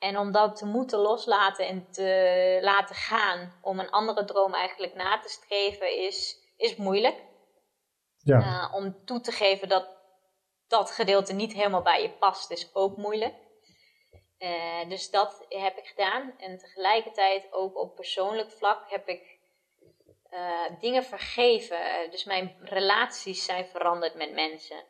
[0.00, 4.94] En om dat te moeten loslaten en te laten gaan om een andere droom eigenlijk
[4.94, 7.22] na te streven, is, is moeilijk.
[8.16, 8.38] Ja.
[8.38, 9.88] Uh, om toe te geven dat
[10.68, 13.34] dat gedeelte niet helemaal bij je past, is ook moeilijk.
[14.38, 16.34] Uh, dus dat heb ik gedaan.
[16.38, 19.38] En tegelijkertijd ook op persoonlijk vlak heb ik
[20.30, 22.10] uh, dingen vergeven.
[22.10, 24.84] Dus mijn relaties zijn veranderd met mensen.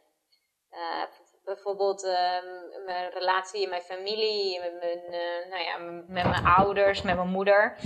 [1.45, 7.03] Bijvoorbeeld um, mijn relatie in mijn familie, met mijn, uh, nou ja, met mijn ouders,
[7.03, 7.77] met mijn moeder,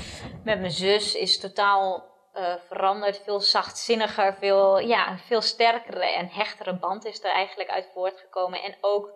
[0.45, 3.23] met mijn zus is totaal uh, veranderd.
[3.23, 8.63] Veel zachtzinniger, veel, ja, veel sterkere en hechtere band is er eigenlijk uit voortgekomen.
[8.63, 9.07] En ook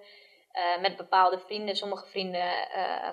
[0.53, 1.77] uh, met bepaalde vrienden.
[1.77, 2.53] Sommige vrienden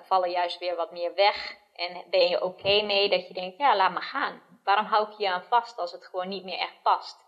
[0.02, 1.56] vallen juist weer wat meer weg.
[1.74, 4.42] En ben je oké okay mee dat je denkt, ja, laat maar gaan.
[4.64, 7.24] Waarom hou ik je aan vast als het gewoon niet meer echt past?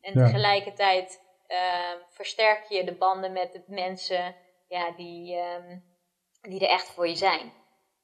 [0.00, 0.24] En ja.
[0.24, 1.21] tegelijkertijd
[1.52, 4.36] uh, versterk je de banden met de mensen
[4.68, 5.84] ja, die, um,
[6.40, 7.52] die er echt voor je zijn.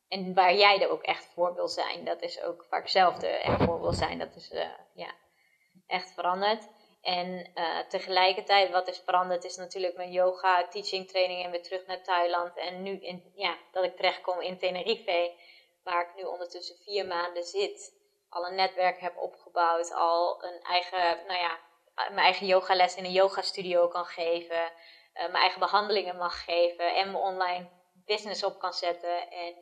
[0.08, 2.04] En waar jij er ook echt voor wil zijn.
[2.04, 4.18] Dat is ook waar ik zelf er echt voor wil zijn.
[4.18, 5.14] Dat is uh, ja,
[5.87, 6.68] echt veranderd.
[7.02, 11.87] En uh, tegelijkertijd, wat is veranderd, is natuurlijk mijn yoga, teaching, training en weer terug
[11.87, 12.56] naar Thailand.
[12.56, 15.32] En nu in, ja, dat ik terechtkom in Tenerife,
[15.82, 17.96] waar ik nu ondertussen vier maanden zit.
[18.28, 21.58] Al een netwerk heb opgebouwd, al een eigen, nou ja,
[22.06, 27.11] mijn eigen yogales in een yogastudio kan geven, uh, mijn eigen behandelingen mag geven en
[27.11, 27.68] mijn online
[28.04, 29.30] business op kan zetten.
[29.30, 29.54] En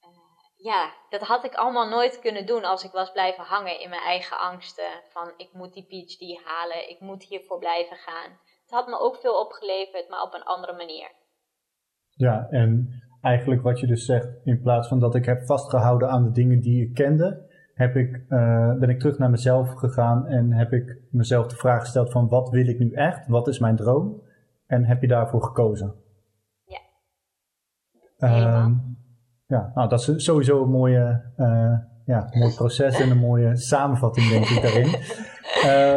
[0.00, 0.08] uh,
[0.56, 4.02] ja, dat had ik allemaal nooit kunnen doen als ik was blijven hangen in mijn
[4.02, 4.90] eigen angsten.
[5.08, 8.30] Van ik moet die PhD halen, ik moet hiervoor blijven gaan.
[8.62, 11.10] Het had me ook veel opgeleverd, maar op een andere manier.
[12.14, 16.24] Ja, en eigenlijk wat je dus zegt, in plaats van dat ik heb vastgehouden aan
[16.24, 20.52] de dingen die ik kende, heb ik, uh, ben ik terug naar mezelf gegaan en
[20.52, 23.28] heb ik mezelf de vraag gesteld van wat wil ik nu echt?
[23.28, 24.22] Wat is mijn droom?
[24.66, 25.94] En heb je daarvoor gekozen?
[26.64, 26.78] Ja.
[28.18, 28.66] Uh,
[29.46, 34.28] ja, nou dat is sowieso een mooie, uh, ja, mooi proces en een mooie samenvatting
[34.28, 34.88] denk ik daarin.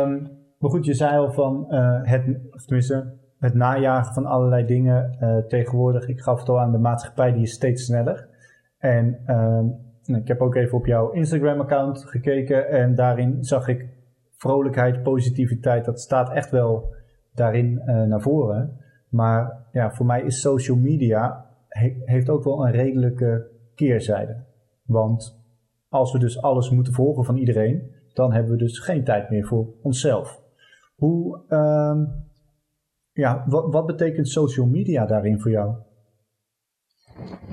[0.02, 0.22] um,
[0.60, 5.18] maar goed, je zei al van uh, het, of tenminste, het najagen van allerlei dingen
[5.48, 6.08] tegenwoordig.
[6.08, 8.28] Ik gaf het al aan de maatschappij, die is steeds sneller.
[8.78, 9.66] En ehm,
[10.08, 13.88] ik heb ook even op jouw Instagram-account gekeken en daarin zag ik
[14.38, 15.86] vrolijkheid, positiviteit.
[15.86, 16.94] Dat staat echt wel
[17.34, 18.78] daarin uh, naar voren.
[19.10, 24.44] Maar ja, voor mij is social media he heeft ook wel een redelijke keerzijde.
[24.86, 25.44] Want
[25.90, 29.46] als we dus alles moeten volgen van iedereen, dan hebben we dus geen tijd meer
[29.46, 30.42] voor onszelf.
[30.96, 32.02] Hoe, uh,
[33.12, 35.76] ja, wat betekent social media daarin voor jou?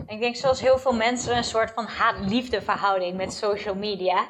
[0.07, 4.29] Ik denk zoals heel veel mensen een soort van haat-liefde verhouding met social media.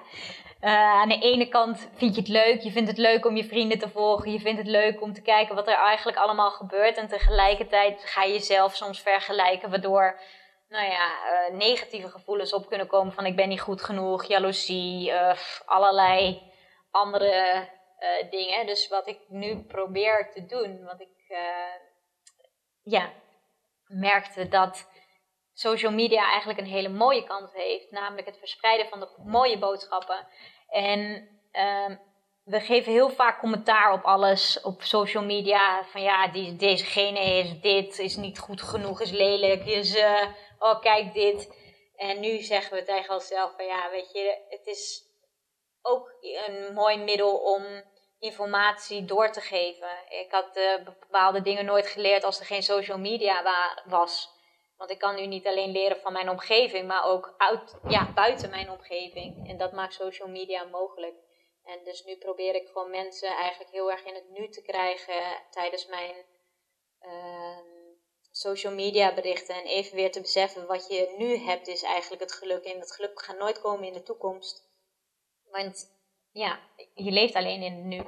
[0.61, 3.45] Uh, aan de ene kant vind je het leuk, je vindt het leuk om je
[3.45, 6.97] vrienden te volgen, je vindt het leuk om te kijken wat er eigenlijk allemaal gebeurt.
[6.97, 10.21] En tegelijkertijd ga je jezelf soms vergelijken, waardoor
[10.68, 15.11] nou ja, uh, negatieve gevoelens op kunnen komen van ik ben niet goed genoeg, jaloezie,
[15.11, 16.42] uh, allerlei
[16.90, 17.68] andere
[18.31, 18.66] dingen.
[18.66, 21.37] Dus wat ik nu probeer te doen, want ik
[22.83, 23.11] ja,
[23.87, 24.91] merkte dat
[25.62, 27.90] social media eigenlijk een hele mooie kant heeft.
[27.90, 30.27] Namelijk het verspreiden van de mooie boodschappen.
[30.68, 31.01] En
[31.53, 31.96] uh,
[32.44, 35.85] we geven heel vaak commentaar op alles op social media.
[35.85, 40.27] Van ja, die, dezegene is dit, is niet goed genoeg, is lelijk, is uh,
[40.59, 41.61] oh kijk dit.
[41.96, 45.11] En nu zeggen we tegen onszelf van ja, weet je, het is
[45.83, 47.62] ook een mooi middel om
[48.18, 49.90] informatie door te geven.
[50.09, 53.42] Ik had uh, bepaalde dingen nooit geleerd als er geen social media
[53.85, 54.40] was.
[54.83, 57.35] Want ik kan nu niet alleen leren van mijn omgeving, maar ook
[57.88, 59.49] ja, buiten mijn omgeving.
[59.49, 61.14] En dat maakt social media mogelijk.
[61.64, 65.42] En dus nu probeer ik gewoon mensen eigenlijk heel erg in het nu te krijgen
[65.51, 66.25] tijdens mijn
[67.01, 67.59] uh,
[68.31, 69.55] social media berichten.
[69.55, 72.64] En even weer te beseffen wat je nu hebt is eigenlijk het geluk.
[72.64, 74.68] En dat geluk gaat nooit komen in de toekomst.
[75.51, 75.92] Want
[76.33, 76.61] ja,
[76.95, 78.05] je leeft alleen in het nu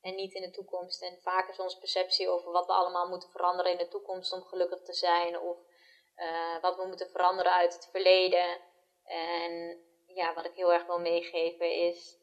[0.00, 1.02] en niet in de toekomst.
[1.02, 4.42] En vaak is onze perceptie over wat we allemaal moeten veranderen in de toekomst om
[4.42, 5.40] gelukkig te zijn.
[5.40, 5.65] Of
[6.16, 8.58] uh, wat we moeten veranderen uit het verleden.
[9.04, 12.18] En ja, wat ik heel erg wil meegeven is,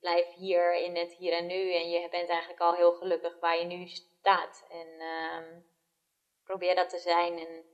[0.00, 1.74] blijf hier in het hier en nu.
[1.74, 4.66] En je bent eigenlijk al heel gelukkig waar je nu staat.
[4.70, 5.58] En uh,
[6.44, 7.38] probeer dat te zijn.
[7.38, 7.64] En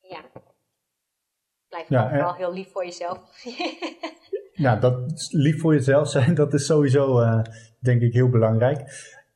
[0.00, 0.24] ja,
[1.68, 3.44] blijf ja, vooral heel lief voor jezelf.
[4.52, 7.42] ja, dat lief voor jezelf zijn, dat is sowieso uh,
[7.80, 8.80] denk ik heel belangrijk.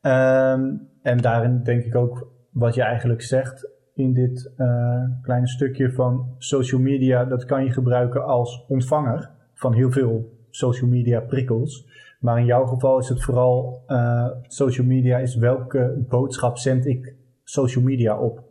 [0.01, 3.69] Ehm, en daarin denk ik ook wat je eigenlijk zegt
[4.01, 9.73] in dit uh, kleine stukje van social media, dat kan je gebruiken als ontvanger van
[9.73, 11.89] heel veel social media prikkels.
[12.19, 17.15] Maar in jouw geval is het vooral uh, social media is welke boodschap zend ik
[17.43, 18.49] social media op.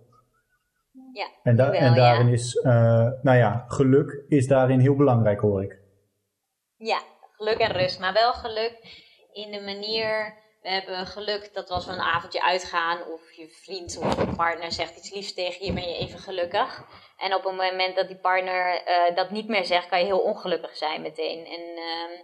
[1.13, 2.33] Ja, en, da wel, en daarin ja.
[2.33, 5.79] is, uh, nou ja, geluk is daarin heel belangrijk hoor ik.
[6.77, 7.01] Ja,
[7.37, 8.01] geluk en rust.
[8.01, 8.79] Maar wel geluk
[9.33, 14.17] in de manier we hebben geluk dat we een avondje uitgaan of je vriend of
[14.17, 16.85] je partner zegt iets liefs tegen je, ben je even gelukkig.
[17.17, 20.21] En op het moment dat die partner uh, dat niet meer zegt, kan je heel
[20.21, 21.47] ongelukkig zijn meteen.
[21.47, 22.21] En uh,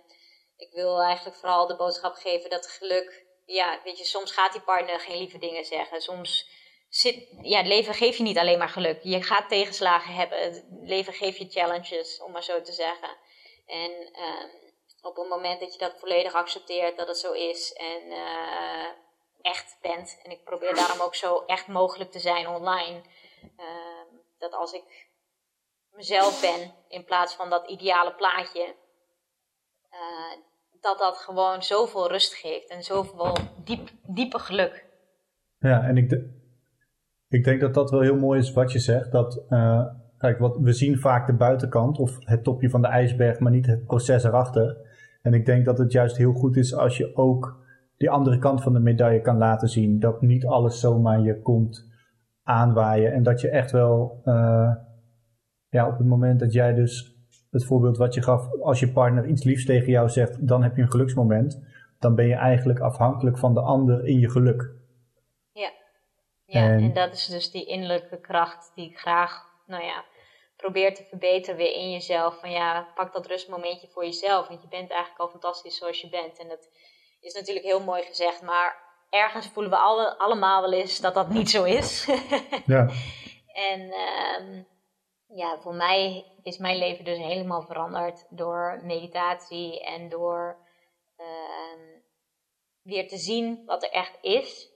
[0.57, 4.61] ik wil eigenlijk vooral de boodschap geven dat geluk, ja, weet je, soms gaat die
[4.61, 6.01] partner geen lieve dingen zeggen.
[6.01, 6.49] Soms
[6.89, 9.01] zit, ja, het leven geeft je niet alleen maar geluk.
[9.03, 10.39] Je gaat tegenslagen hebben.
[10.43, 13.17] Het leven geeft je challenges, om maar zo te zeggen.
[13.67, 14.66] En uh,
[15.07, 18.89] op het moment dat je dat volledig accepteert, dat het zo is en uh,
[19.41, 20.21] echt bent.
[20.23, 23.01] En ik probeer daarom ook zo echt mogelijk te zijn online.
[23.43, 25.09] Uh, dat als ik
[25.91, 28.75] mezelf ben, in plaats van dat ideale plaatje,
[29.93, 30.45] uh,
[30.81, 34.85] dat dat gewoon zoveel rust geeft en zoveel diep, diepe geluk.
[35.59, 36.21] Ja, en ik,
[37.29, 39.13] ik denk dat dat wel heel mooi is wat je zegt.
[39.13, 39.87] Dat, uh,
[40.19, 43.67] kijk, wat, we zien vaak de buitenkant of het topje van de ijsberg, maar niet
[43.67, 44.95] het proces erachter.
[45.27, 47.65] En ik denk dat het juist heel goed is als je ook
[47.97, 50.01] die andere kant van de medaille kan laten zien.
[50.01, 51.91] Dat niet alles zomaar je komt
[52.43, 53.13] aanwaaien.
[53.13, 54.75] En dat je echt wel, uh,
[55.69, 57.17] ja, op het moment dat jij dus,
[57.51, 60.77] het voorbeeld wat je gaf, als je partner iets liefs tegen jou zegt, dan heb
[60.77, 61.63] je een geluksmoment.
[61.99, 64.71] Dan ben je eigenlijk afhankelijk van de ander in je geluk.
[65.53, 65.71] Ja,
[66.45, 70.05] ja en, en dat is dus die innerlijke kracht die ik graag, nou ja,
[70.67, 72.41] probeer te verbeteren weer in jezelf.
[72.41, 74.49] Van ja, pak dat rustmomentje voor jezelf.
[74.49, 76.39] Want je bent eigenlijk al fantastisch zoals je bent.
[76.39, 76.69] En dat
[77.21, 78.43] is natuurlijk heel mooi gezegd.
[78.43, 78.77] Maar
[79.11, 82.09] ergens voelen we alle, allemaal wel eens dat dat niet zo is.
[82.67, 82.89] ja.
[83.47, 84.67] En um,
[85.27, 90.57] ja, voor mij is mijn leven dus helemaal veranderd door meditatie en door
[91.17, 92.03] um,
[92.83, 94.71] weer te zien wat er echt is.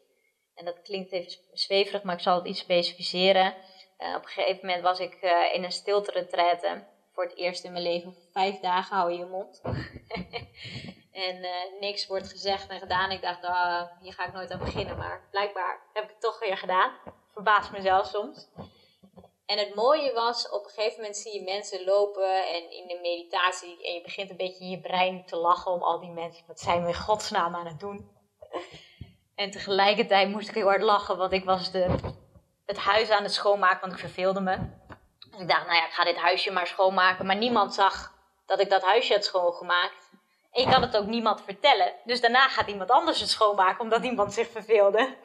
[0.55, 3.55] En dat klinkt even zweverig, maar ik zal het iets specificeren.
[4.00, 7.72] Uh, op een gegeven moment was ik uh, in een stilte Voor het eerst in
[7.72, 8.14] mijn leven.
[8.32, 9.60] Vijf dagen hou je je mond.
[11.26, 13.10] en uh, niks wordt gezegd en gedaan.
[13.10, 14.96] Ik dacht, oh, hier ga ik nooit aan beginnen.
[14.96, 16.92] Maar blijkbaar heb ik het toch weer gedaan.
[17.32, 18.48] Verbaast mezelf soms.
[19.46, 22.98] En het mooie was, op een gegeven moment zie je mensen lopen en in de
[23.02, 23.86] meditatie.
[23.86, 26.44] En je begint een beetje in je brein te lachen om al die mensen.
[26.46, 28.10] Wat zijn we in godsnaam aan het doen?
[29.34, 31.86] En tegelijkertijd moest ik heel hard lachen, want ik was de
[32.70, 34.56] het huis aan het schoonmaken, want ik verveelde me.
[35.30, 37.26] Dus ik dacht, nou ja, ik ga dit huisje maar schoonmaken.
[37.26, 38.12] Maar niemand zag
[38.46, 40.11] dat ik dat huisje had schoongemaakt.
[40.52, 41.92] En je kan het ook niemand vertellen.
[42.04, 45.16] Dus daarna gaat iemand anders het schoonmaken, omdat iemand zich verveelde.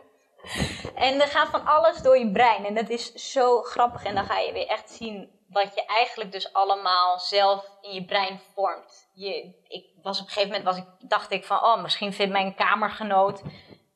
[0.96, 2.66] En er gaat van alles door je brein.
[2.66, 4.04] En dat is zo grappig.
[4.04, 8.06] En dan ga je weer echt zien wat je eigenlijk dus allemaal zelf in je
[8.06, 9.10] brein vormt.
[9.14, 12.34] Je, ik was op een gegeven moment was ik, dacht ik van, oh, misschien vindt
[12.34, 13.42] mijn kamergenoot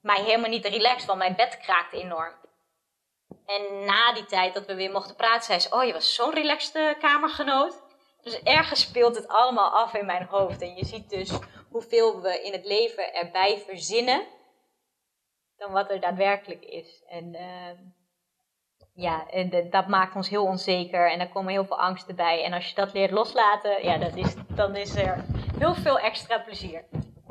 [0.02, 2.34] mij helemaal niet relaxed, want mijn bed kraakte enorm.
[3.46, 6.34] En na die tijd dat we weer mochten praten, zei ze: Oh, je was zo'n
[6.34, 7.82] relaxte kamergenoot.
[8.22, 10.62] Dus ergens speelt het allemaal af in mijn hoofd.
[10.62, 11.40] En je ziet dus
[11.70, 14.22] hoeveel we in het leven erbij verzinnen.
[15.58, 17.04] dan wat er daadwerkelijk is.
[17.10, 17.80] En uh,
[18.94, 21.12] ja, en dat maakt ons heel onzeker.
[21.12, 22.44] En daar komen heel veel angsten bij.
[22.44, 25.26] En als je dat leert loslaten, ja, dat is, dan is er
[25.58, 26.84] heel veel extra plezier.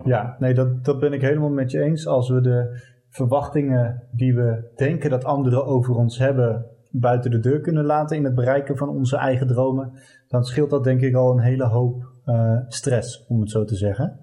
[0.05, 2.07] Ja, nee, dat, dat ben ik helemaal met je eens.
[2.07, 7.61] Als we de verwachtingen die we denken dat anderen over ons hebben buiten de deur
[7.61, 9.93] kunnen laten in het bereiken van onze eigen dromen,
[10.29, 13.77] dan scheelt dat denk ik al een hele hoop uh, stress, om het zo te
[13.77, 14.21] zeggen.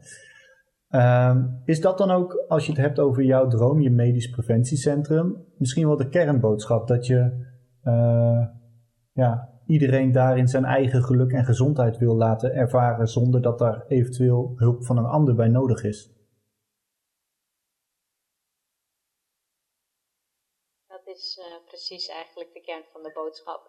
[0.89, 5.35] Uh, is dat dan ook, als je het hebt over jouw droom, je medisch preventiecentrum,
[5.57, 7.47] misschien wel de kernboodschap dat je
[7.83, 8.45] uh,
[9.11, 14.53] ja, iedereen daarin zijn eigen geluk en gezondheid wil laten ervaren zonder dat daar eventueel
[14.55, 16.14] hulp van een ander bij nodig is?
[21.15, 23.61] Is uh, precies eigenlijk de kern van de boodschap.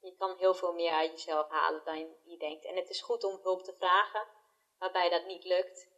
[0.00, 2.64] Je kan heel veel meer uit jezelf halen dan je denkt.
[2.64, 4.24] En het is goed om hulp te vragen,
[4.78, 5.88] waarbij dat niet lukt.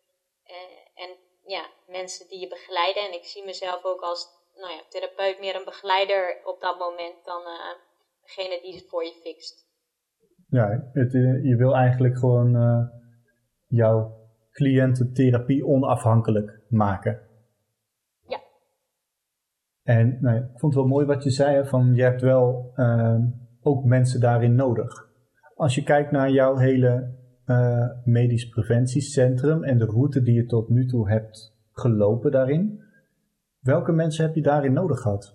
[0.47, 1.11] Uh, en
[1.47, 3.03] ja, mensen die je begeleiden.
[3.03, 7.25] En ik zie mezelf ook als nou ja, therapeut meer een begeleider op dat moment
[7.25, 7.75] dan uh,
[8.23, 9.71] degene die het voor je fixt.
[10.49, 12.51] Ja, het, je wil eigenlijk gewoon
[13.67, 17.32] jouw cliëntentherapie onafhankelijk maken.
[19.83, 23.19] En nou, ik vond het wel mooi wat je zei, van je hebt wel uh,
[23.63, 25.11] ook mensen daarin nodig.
[25.55, 27.15] Als je kijkt naar jouw hele
[27.47, 32.83] uh, medisch preventiecentrum en de route die je tot nu toe hebt gelopen daarin,
[33.63, 35.35] Welke mensen heb je daarin nodig gehad?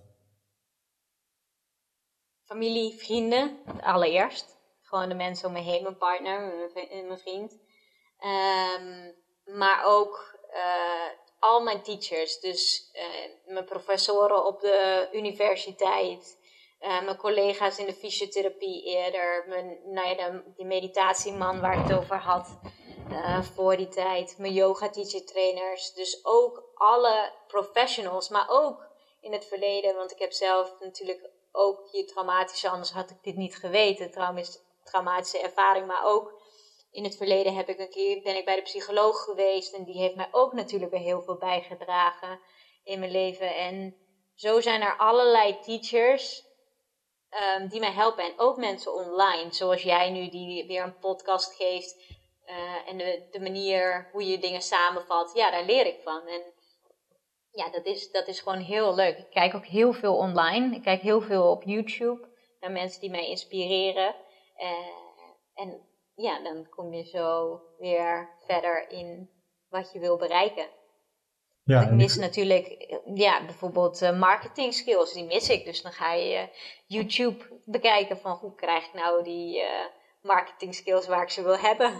[2.43, 4.57] Familie, vrienden, allereerst.
[4.81, 6.69] Gewoon de mensen om me heen, mijn partner,
[7.07, 7.51] mijn vriend.
[8.19, 9.15] Um,
[9.57, 16.37] maar ook uh, al mijn teachers, dus uh, mijn professoren op de universiteit,
[16.81, 21.97] uh, mijn collega's in de fysiotherapie eerder, mijn, nou de, die meditatieman waar ik het
[21.97, 22.59] over had
[23.55, 28.87] voor die tijd, mijn yoga teacher trainers, dus ook alle professionals, maar ook
[29.21, 33.35] in het verleden, want ik heb zelf natuurlijk ook je traumatische, anders had ik dit
[33.35, 34.11] niet geweten,
[34.83, 36.36] traumatische ervaring, maar ook
[36.91, 39.97] in het verleden heb ik een keer, ben ik bij de psycholoog geweest en die
[39.97, 42.39] heeft mij ook natuurlijk weer heel veel bijgedragen
[42.83, 43.55] in mijn leven.
[43.55, 43.95] En
[44.35, 46.45] zo zijn er allerlei teachers
[47.59, 51.55] um, die mij helpen en ook mensen online, zoals jij nu die weer een podcast
[51.55, 51.95] geeft
[52.45, 56.27] uh, en de, de manier hoe je dingen samenvat, ja, daar leer ik van.
[56.27, 56.41] En
[57.51, 59.17] ja, dat is, dat is gewoon heel leuk.
[59.17, 60.75] Ik kijk ook heel veel online.
[60.75, 62.27] Ik kijk heel veel op YouTube
[62.59, 64.15] naar mensen die mij inspireren.
[64.57, 64.71] Uh,
[65.53, 65.86] en
[66.17, 69.29] ja, dan kom je zo weer verder in
[69.69, 70.65] wat je wil bereiken.
[71.63, 75.65] Ja, ik mis natuurlijk, ja, bijvoorbeeld uh, marketing skills, die mis ik.
[75.65, 76.49] Dus dan ga je
[76.87, 79.65] YouTube bekijken van hoe krijg ik nou die uh,
[80.21, 81.91] marketing skills waar ik ze wil hebben.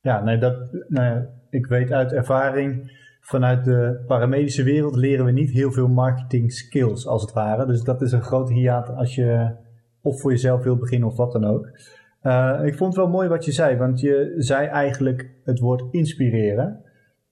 [0.00, 0.56] Ja, nee, dat,
[0.88, 6.52] nou ik weet uit ervaring, vanuit de paramedische wereld leren we niet heel veel marketing
[6.52, 7.66] skills als het ware.
[7.66, 9.56] Dus dat is een groot hiaat als je
[10.02, 11.66] of voor jezelf wil beginnen of wat dan ook.
[12.26, 15.84] Uh, ik vond het wel mooi wat je zei, want je zei eigenlijk het woord
[15.90, 16.84] inspireren.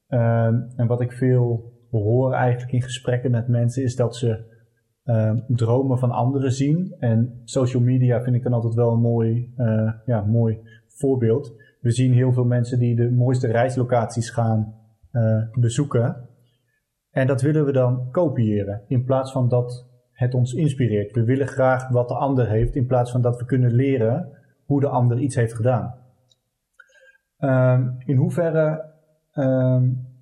[0.09, 0.45] Uh,
[0.76, 4.51] en wat ik veel hoor eigenlijk in gesprekken met mensen is dat ze
[5.05, 6.95] uh, dromen van anderen zien.
[6.99, 11.55] En social media vind ik dan altijd wel een mooi, uh, ja, mooi voorbeeld.
[11.80, 14.80] We zien heel veel mensen die de mooiste reislocaties gaan
[15.59, 16.28] bezoeken.
[17.11, 21.12] En dat willen we dan kopiëren in plaats van dat het ons inspireert.
[21.12, 24.80] We willen graag wat de ander heeft in plaats van dat we kunnen leren hoe
[24.80, 26.00] de ander iets heeft gedaan.
[27.38, 28.92] Um, in hoeverre
[29.34, 30.12] um,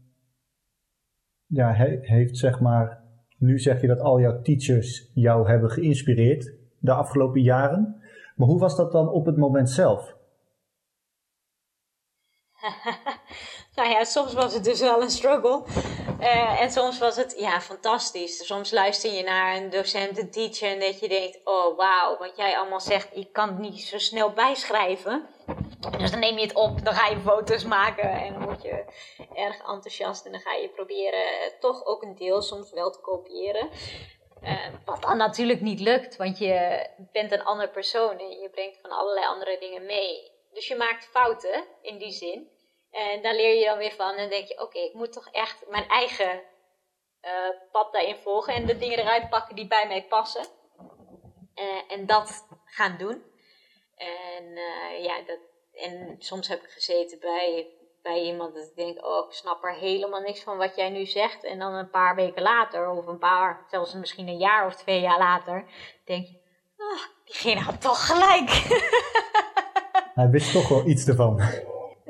[1.50, 3.02] ja, he, heeft zeg maar,
[3.38, 8.02] nu zeg je dat al jouw teachers jou hebben geïnspireerd de afgelopen jaren.
[8.36, 10.16] Maar hoe was dat dan op het moment zelf?
[13.76, 15.62] nou ja, soms was het dus wel een struggle.
[16.20, 18.46] Uh, en soms was het ja, fantastisch.
[18.46, 22.36] Soms luister je naar een docent, een teacher en dat je denkt: oh wauw, wat
[22.36, 25.26] jij allemaal zegt, ik kan het niet zo snel bijschrijven.
[25.98, 28.84] Dus dan neem je het op, dan ga je foto's maken en dan word je
[29.34, 31.24] erg enthousiast en dan ga je proberen
[31.60, 33.68] toch ook een deel soms wel te kopiëren.
[34.42, 38.78] Uh, wat dan natuurlijk niet lukt, want je bent een ander persoon en je brengt
[38.82, 40.30] van allerlei andere dingen mee.
[40.52, 42.48] Dus je maakt fouten in die zin.
[42.90, 44.14] En daar leer je dan weer van.
[44.14, 46.42] En denk je, oké, ik moet toch echt mijn eigen
[47.22, 47.30] uh,
[47.72, 48.54] pad daarin volgen.
[48.54, 50.46] En de dingen eruit pakken die bij mij passen.
[51.54, 53.22] Uh, en dat gaan doen.
[53.96, 55.38] En uh, ja, dat,
[55.72, 57.66] en soms heb ik gezeten bij,
[58.02, 61.06] bij iemand dat ik denk, oh, ik snap er helemaal niks van wat jij nu
[61.06, 61.44] zegt.
[61.44, 65.00] En dan een paar weken later, of een paar, zelfs misschien een jaar of twee
[65.00, 65.64] jaar later,
[66.04, 66.40] denk je,
[66.76, 68.50] oh, diegene had toch gelijk.
[70.14, 71.40] Hij wist toch wel iets ervan.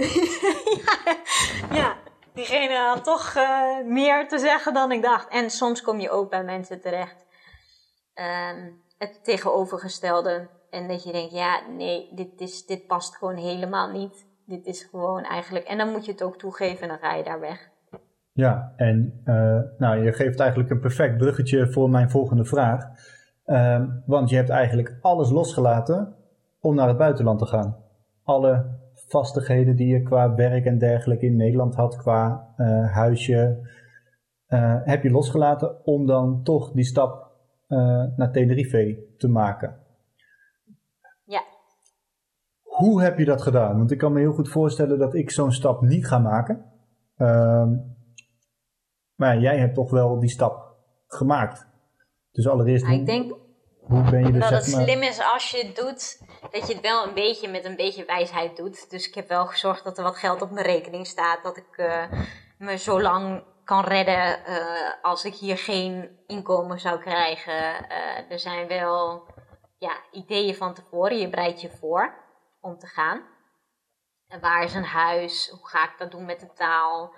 [1.81, 1.97] ja,
[2.35, 5.29] diegene had toch uh, meer te zeggen dan ik dacht.
[5.29, 7.27] En soms kom je ook bij mensen terecht.
[8.15, 10.49] Um, het tegenovergestelde.
[10.71, 14.27] En dat je denkt, ja, nee, dit, is, dit past gewoon helemaal niet.
[14.47, 15.65] Dit is gewoon eigenlijk...
[15.65, 17.71] En dan moet je het ook toegeven en dan ga je daar weg.
[18.33, 22.85] Ja, en uh, nou, je geeft eigenlijk een perfect bruggetje voor mijn volgende vraag.
[23.47, 26.17] Uh, want je hebt eigenlijk alles losgelaten
[26.61, 27.77] om naar het buitenland te gaan.
[28.25, 28.80] Alle
[29.11, 33.69] vastigheden die je qua werk en dergelijke in Nederland had, qua uh, huisje,
[34.49, 37.31] uh, heb je losgelaten om dan toch die stap
[37.69, 39.77] uh, naar Tenerife te maken.
[41.25, 41.43] Ja.
[42.63, 43.79] Hoe heb je dat gedaan?
[43.79, 46.65] Want ik kan me heel goed voorstellen dat ik zo'n stap niet ga maken.
[47.17, 47.77] Ehm,
[49.15, 51.69] maar jij hebt toch wel die stap gemaakt.
[52.31, 52.87] Dus allereerst.
[52.87, 53.40] ik denk
[53.91, 56.19] hoe ben je dus, dat het slim is als je het doet,
[56.51, 58.91] dat je het wel een beetje met een beetje wijsheid doet.
[58.91, 61.43] Dus ik heb wel gezorgd dat er wat geld op mijn rekening staat.
[61.43, 62.05] Dat ik uh,
[62.59, 67.53] me zo lang kan redden uh, als ik hier geen inkomen zou krijgen.
[67.53, 69.27] Uh, er zijn wel
[69.79, 71.19] ja, ideeën van tevoren.
[71.19, 72.15] Je bereidt je voor
[72.61, 73.23] om te gaan.
[74.29, 75.49] En waar is een huis?
[75.49, 77.15] Hoe ga ik dat doen met de taal?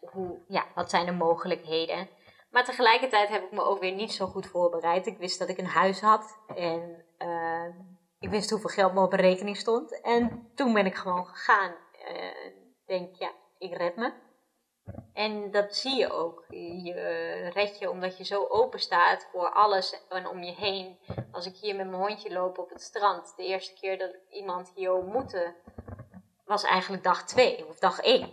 [0.00, 2.08] hoe, ja, wat zijn de mogelijkheden?
[2.56, 5.06] Maar tegelijkertijd heb ik me ook weer niet zo goed voorbereid.
[5.06, 7.66] Ik wist dat ik een huis had en uh,
[8.18, 10.00] ik wist hoeveel geld me op een rekening stond.
[10.00, 11.74] En toen ben ik gewoon gegaan.
[12.08, 12.52] Uh,
[12.86, 14.12] denk, ja, ik red me.
[15.12, 16.44] En dat zie je ook.
[16.82, 20.98] Je red je omdat je zo open staat voor alles en om je heen.
[21.32, 24.22] Als ik hier met mijn hondje loop op het strand, de eerste keer dat ik
[24.30, 25.54] iemand hier ontmoette,
[26.44, 28.32] was eigenlijk dag twee of dag één.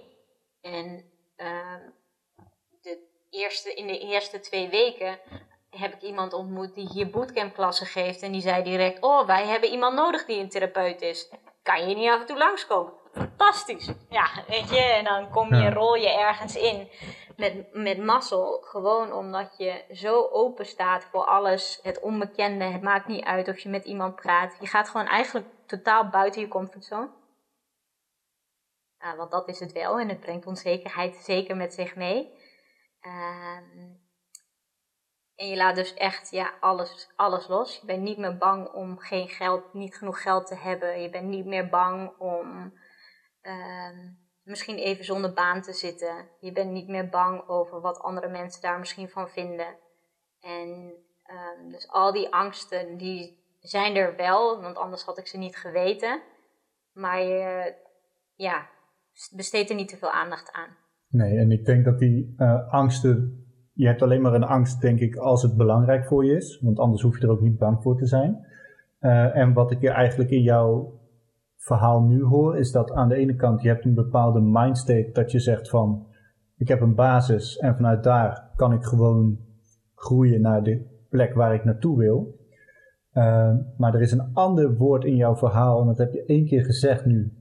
[0.61, 1.93] En de
[3.33, 5.19] eerste, in de eerste twee weken
[5.69, 8.21] heb ik iemand ontmoet die hier bootcampklassen geeft.
[8.21, 11.29] En die zei direct, oh, wij hebben iemand nodig die een therapeut is.
[11.63, 12.93] Kan je niet af en toe langskomen?
[13.13, 13.91] Fantastisch.
[14.09, 16.89] Ja, weet je, en dan kom je, rol je ergens in
[17.37, 18.61] met, met mazzel.
[18.61, 22.63] Gewoon omdat je zo open staat voor alles, het onbekende.
[22.63, 24.57] Het maakt niet uit of je met iemand praat.
[24.59, 27.09] Je gaat gewoon eigenlijk totaal buiten je comfortzone.
[28.99, 32.41] Uh, want dat is het wel en het brengt onzekerheid zeker met zich mee.
[33.05, 33.57] Uh,
[35.35, 37.77] en je laat dus echt ja, alles, alles los.
[37.79, 41.01] Je bent niet meer bang om geen geld, niet genoeg geld te hebben.
[41.01, 42.73] Je bent niet meer bang om
[43.41, 43.89] uh,
[44.43, 46.29] misschien even zonder baan te zitten.
[46.39, 49.77] Je bent niet meer bang over wat andere mensen daar misschien van vinden.
[50.39, 50.93] En
[51.27, 55.57] um, dus al die angsten, die zijn er wel, want anders had ik ze niet
[55.57, 56.21] geweten.
[56.93, 57.75] Maar je
[58.35, 58.69] ja,
[59.31, 60.77] besteedt er niet te veel aandacht aan.
[61.13, 63.43] Nee, en ik denk dat die uh, angsten
[63.73, 66.59] je hebt alleen maar een angst, denk ik, als het belangrijk voor je is.
[66.61, 68.45] Want anders hoef je er ook niet bang voor te zijn.
[69.01, 70.99] Uh, en wat ik hier eigenlijk in jouw
[71.57, 75.31] verhaal nu hoor, is dat aan de ene kant je hebt een bepaalde mindstate dat
[75.31, 76.05] je zegt van
[76.57, 79.37] ik heb een basis en vanuit daar kan ik gewoon
[79.95, 82.41] groeien naar de plek waar ik naartoe wil.
[83.13, 86.45] Uh, maar er is een ander woord in jouw verhaal, en dat heb je één
[86.45, 87.33] keer gezegd nu,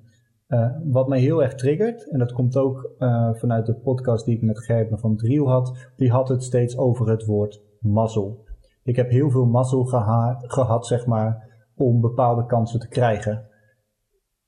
[0.52, 4.36] uh, wat mij heel erg triggert, en dat komt ook uh, vanuit de podcast die
[4.36, 8.44] ik met Gerben van Driel had, die had het steeds over het woord mazzel.
[8.84, 13.48] Ik heb heel veel mazzel geha gehad, zeg maar, om bepaalde kansen te krijgen.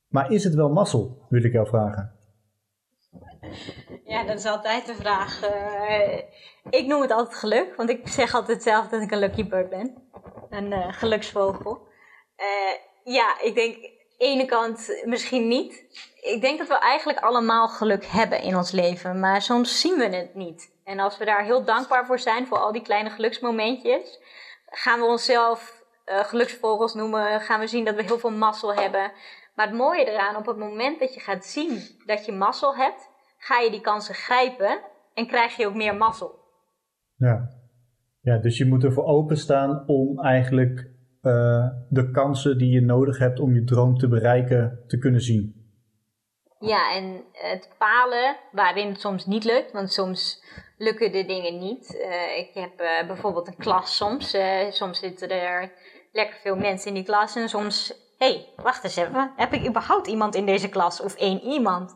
[0.07, 2.13] Maar is het wel mazzel, wil ik jou vragen?
[4.03, 5.43] Ja, dat is altijd de vraag.
[5.43, 6.17] Uh,
[6.69, 9.69] ik noem het altijd geluk, want ik zeg altijd zelf dat ik een lucky bird
[9.69, 9.93] ben.
[10.49, 11.87] Een geluksvogel.
[13.03, 15.85] ja, ik denk ene kant misschien niet.
[16.21, 20.15] Ik denk dat we eigenlijk allemaal geluk hebben in ons leven, maar soms zien we
[20.15, 20.73] het niet.
[20.83, 24.19] En als we daar heel dankbaar voor zijn, voor al die kleine geluksmomentjes,
[24.65, 29.11] gaan we onszelf uh, geluksvogels noemen, gaan we zien dat we heel veel mazzel hebben.
[29.55, 33.09] Maar het mooie eraan, op het moment dat je gaat zien dat je mazzel hebt,
[33.37, 34.79] ga je die kansen grijpen
[35.13, 36.39] en krijg je ook meer mazzel.
[37.15, 37.49] Ja,
[38.21, 40.94] ja dus je moet ervoor openstaan om eigenlijk
[41.25, 45.63] uh, de kansen die je nodig hebt om je droom te bereiken te kunnen zien.
[46.59, 50.43] Ja, en het falen waarin het soms niet lukt, want soms
[50.77, 51.95] lukken de dingen niet.
[51.95, 54.37] Uh, ik heb bijvoorbeeld een klas soms.
[54.69, 55.71] soms zitten er
[56.11, 59.67] lekker veel mensen in die klas en soms, hé, hey, wacht eens even, heb ik
[59.67, 61.95] überhaupt iemand in deze klas of één iemand?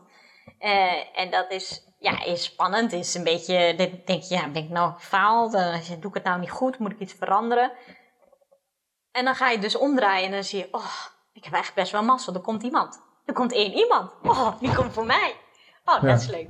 [1.14, 3.74] en dat is, ja, is spannend, is een beetje,
[4.04, 5.52] denk je, ja, ik nou gefaald?
[6.00, 6.78] doe ik het nou niet goed?
[6.78, 7.72] Moet ik iets veranderen?
[9.12, 11.92] En dan ga je dus omdraaien en dan zie je, oh, ik heb eigenlijk best
[11.92, 12.32] wel massa.
[12.32, 13.02] Er komt iemand.
[13.24, 14.12] Er komt één iemand.
[14.22, 15.36] Oh, die komt voor mij.
[15.84, 16.48] Oh, dat is leuk.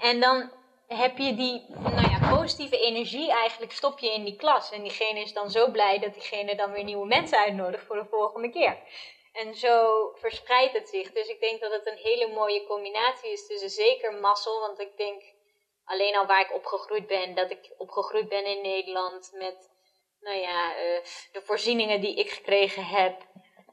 [0.00, 0.50] En dan
[0.86, 4.70] heb je die nou ja, positieve energie eigenlijk stop je in die klas.
[4.70, 8.06] En diegene is dan zo blij dat diegene dan weer nieuwe mensen uitnodigt voor de
[8.10, 8.78] volgende keer.
[9.32, 11.12] En zo verspreidt het zich.
[11.12, 14.60] Dus ik denk dat het een hele mooie combinatie is tussen zeker mazzel.
[14.60, 15.22] Want ik denk
[15.84, 19.69] alleen al waar ik opgegroeid ben, dat ik opgegroeid ben in Nederland met
[20.20, 23.26] nou ja, uh, de voorzieningen die ik gekregen heb,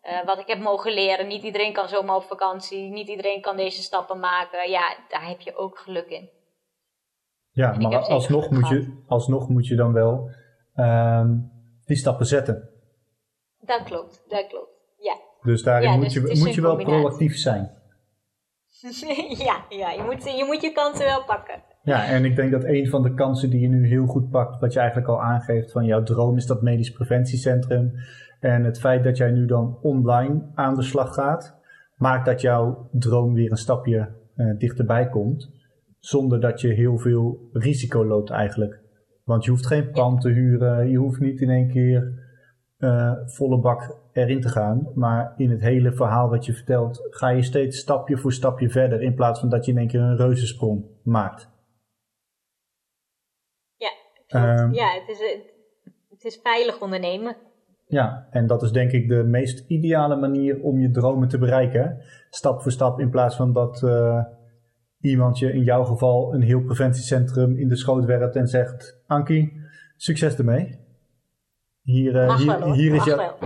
[0.03, 1.27] uh, wat ik heb mogen leren.
[1.27, 4.69] Niet iedereen kan zomaar op vakantie, niet iedereen kan deze stappen maken.
[4.69, 6.29] Ja, daar heb je ook geluk in.
[7.51, 10.29] Ja, maar alsnog moet, je, alsnog moet je dan wel
[10.75, 11.23] uh,
[11.85, 12.69] die stappen zetten.
[13.59, 14.69] Dat klopt, dat klopt.
[14.97, 15.17] Ja.
[15.41, 17.75] Dus daarin moet, dus je, moet je wel proactief zijn.
[19.47, 21.63] ja, ja je, moet, je moet je kansen wel pakken.
[21.87, 24.59] Ja, en ik denk dat een van de kansen die je nu heel goed pakt,
[24.59, 27.91] wat je eigenlijk al aangeeft van jouw droom is dat medisch preventiecentrum.
[28.39, 31.59] En het feit dat jij nu dan online aan de slag gaat,
[31.95, 35.51] maakt dat jouw droom weer een stapje uh, dichterbij komt.
[35.99, 38.79] Zonder dat je heel veel risico loopt eigenlijk.
[39.23, 42.25] Want je hoeft geen pand te huren, je hoeft niet in één keer
[42.77, 44.87] uh, volle bak erin te gaan.
[44.93, 49.01] Maar in het hele verhaal wat je vertelt, ga je steeds stapje voor stapje verder.
[49.01, 51.55] In plaats van dat je in één keer een reuzensprong maakt.
[54.35, 55.19] Um, ja, het is,
[56.09, 57.35] het is veilig ondernemen.
[57.85, 62.01] Ja, en dat is denk ik de meest ideale manier om je dromen te bereiken.
[62.29, 64.23] Stap voor stap in plaats van dat uh,
[65.01, 69.61] iemand je in jouw geval een heel preventiecentrum in de schoot werpt en zegt: Ankie,
[69.95, 70.85] succes ermee.
[71.81, 73.37] Hier, uh, hier, wel, hier is jouw.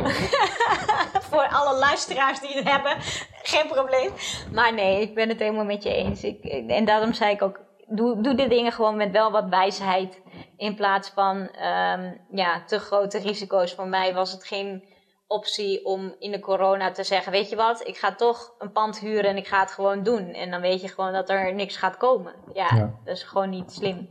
[1.31, 2.95] Voor alle luisteraars die het hebben,
[3.43, 4.11] geen probleem.
[4.53, 6.23] Maar nee, ik ben het helemaal met je eens.
[6.23, 10.20] Ik, en daarom zei ik ook doe, doe de dingen gewoon met wel wat wijsheid.
[10.61, 13.73] In plaats van ehm, ja, te grote risico's.
[13.73, 14.83] Voor mij was het geen
[15.27, 18.99] optie om in de corona te zeggen: Weet je wat, ik ga toch een pand
[18.99, 20.33] huren en ik ga het gewoon doen.
[20.33, 22.33] En dan weet je gewoon dat er niks gaat komen.
[22.53, 24.07] Ja, dat is gewoon niet slim.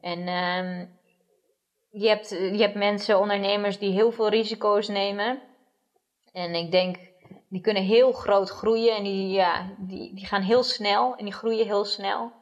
[0.00, 0.86] En ehm,
[1.90, 5.42] je, hebt, je hebt mensen, ondernemers, die heel veel risico's nemen.
[6.32, 6.96] En ik denk,
[7.48, 11.34] die kunnen heel groot groeien en die, ja, die, die gaan heel snel en die
[11.34, 12.32] groeien heel snel.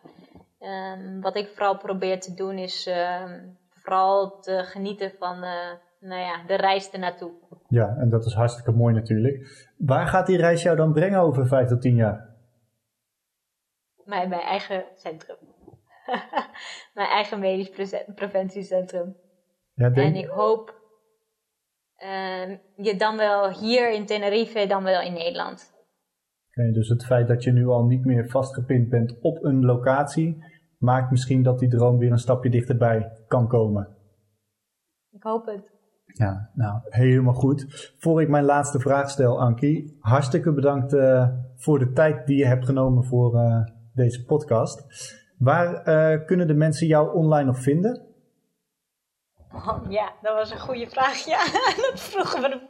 [0.62, 6.20] Um, wat ik vooral probeer te doen is um, vooral te genieten van uh, nou
[6.20, 7.30] ja, de reis ernaartoe.
[7.68, 9.68] Ja, en dat is hartstikke mooi natuurlijk.
[9.76, 12.28] Waar gaat die reis jou dan brengen over vijf tot tien jaar?
[14.04, 15.36] Mijn, mijn eigen centrum.
[16.94, 17.70] mijn eigen medisch
[18.14, 19.16] preventiecentrum.
[19.74, 20.14] Ja, denk...
[20.14, 20.80] En ik hoop
[21.98, 25.72] uh, je dan wel hier in Tenerife, dan wel in Nederland.
[26.48, 30.44] Oké, dus het feit dat je nu al niet meer vastgepind bent op een locatie,
[30.82, 33.96] maakt misschien dat die droom weer een stapje dichterbij kan komen.
[35.10, 35.70] Ik hoop het.
[36.04, 37.92] Ja, nou, helemaal goed.
[37.98, 42.46] Voor ik mijn laatste vraag stel, Ankie, hartstikke bedankt uh, voor de tijd die je
[42.46, 43.60] hebt genomen voor uh,
[43.94, 44.84] deze podcast.
[45.38, 48.06] Waar uh, kunnen de mensen jou online nog vinden?
[49.52, 51.24] Oh, ja, dat was een goede vraag.
[51.24, 51.44] Ja,
[51.90, 52.60] dat vroegen we,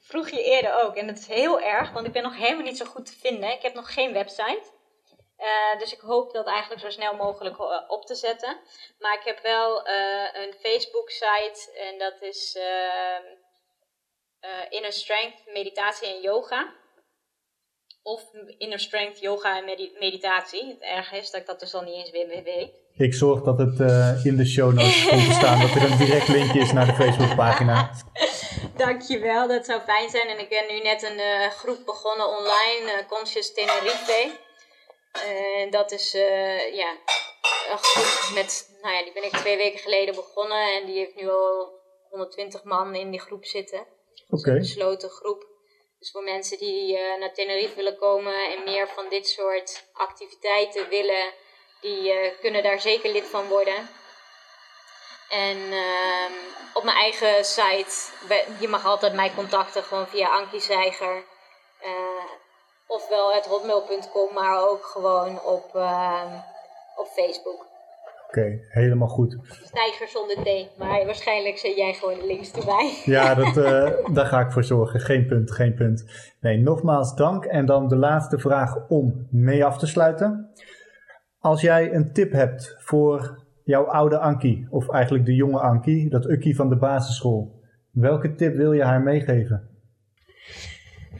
[0.00, 0.94] vroeg je eerder ook.
[0.94, 3.52] En dat is heel erg, want ik ben nog helemaal niet zo goed te vinden.
[3.52, 4.78] Ik heb nog geen website.
[5.40, 8.56] Uh, dus ik hoop dat eigenlijk zo snel mogelijk uh, op te zetten.
[8.98, 13.24] Maar ik heb wel uh, een Facebook-site en dat is ehm,
[14.68, 16.74] Inner Strength Meditatie en Yoga.
[18.02, 18.22] Of
[18.58, 19.64] Inner Strength Yoga en
[19.98, 20.66] Meditatie.
[20.66, 22.70] Het erge is dat ik dat dus al niet eens weer weet.
[22.96, 23.78] Ik zorg dat het
[24.24, 26.94] in de show notes komt te staan, dat er een direct linkje is naar de
[26.94, 27.90] Facebookpagina.
[28.76, 30.28] Dankjewel, dat zou fijn zijn.
[30.28, 34.48] En ik ben nu net een groep begonnen online, Conscious Tenerife.
[35.12, 36.12] En dat is
[36.72, 36.96] ja,
[37.70, 40.74] een groep met, nou ja, die ben ik twee weken geleden begonnen.
[40.74, 41.80] En die heeft nu al
[42.10, 43.86] 120 man in die groep zitten.
[44.28, 44.50] Oké.
[44.50, 45.48] Een besloten groep.
[45.98, 51.32] Dus voor mensen die naar Tenerife willen komen en meer van dit soort activiteiten willen
[51.80, 53.88] die uh, kunnen daar zeker lid van worden.
[55.28, 56.26] En uh,
[56.74, 57.94] op mijn eigen site,
[58.60, 61.24] je mag altijd mij contacten gewoon via Ankie Zeiger.
[62.96, 66.32] Ofwel het hotmail.com, maar ook gewoon op, ehm,
[66.96, 67.66] op Facebook.
[68.26, 69.38] Oké, helemaal goed.
[69.62, 72.92] Stijger zonder T, maar waarschijnlijk zet jij gewoon links erbij.
[73.16, 75.00] Ja, dat, uh, daar ga ik voor zorgen.
[75.00, 76.04] Geen punt, geen punt.
[76.40, 77.44] Nee, nogmaals dank.
[77.44, 80.50] En dan de laatste vraag om mee af te sluiten.
[81.38, 86.30] Als jij een tip hebt voor jouw oude Ankie, of eigenlijk de jonge Ankie, dat
[86.30, 87.60] Ukkie van de basisschool,
[87.90, 89.69] welke tip wil je haar meegeven?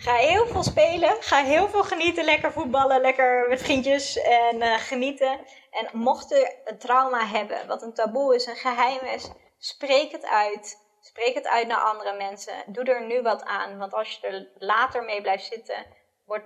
[0.01, 4.75] Ga heel veel spelen, ga heel veel genieten, lekker voetballen, lekker met vriendjes en uh,
[4.75, 5.39] genieten.
[5.71, 10.27] En mocht je een trauma hebben, wat een taboe is, een geheim is, spreek het
[10.27, 10.89] uit.
[11.01, 12.55] Spreek het uit naar andere mensen.
[12.67, 15.87] Doe er nu wat aan, want als je er later mee blijft zitten,
[16.25, 16.45] wordt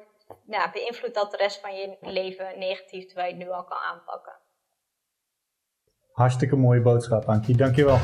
[0.72, 4.32] beïnvloedt dat de rest van je leven negatief, terwijl je het nu al kan aanpakken.
[6.12, 7.57] Hartstikke mooie boodschap, Ankie.
[7.57, 7.98] Dankjewel.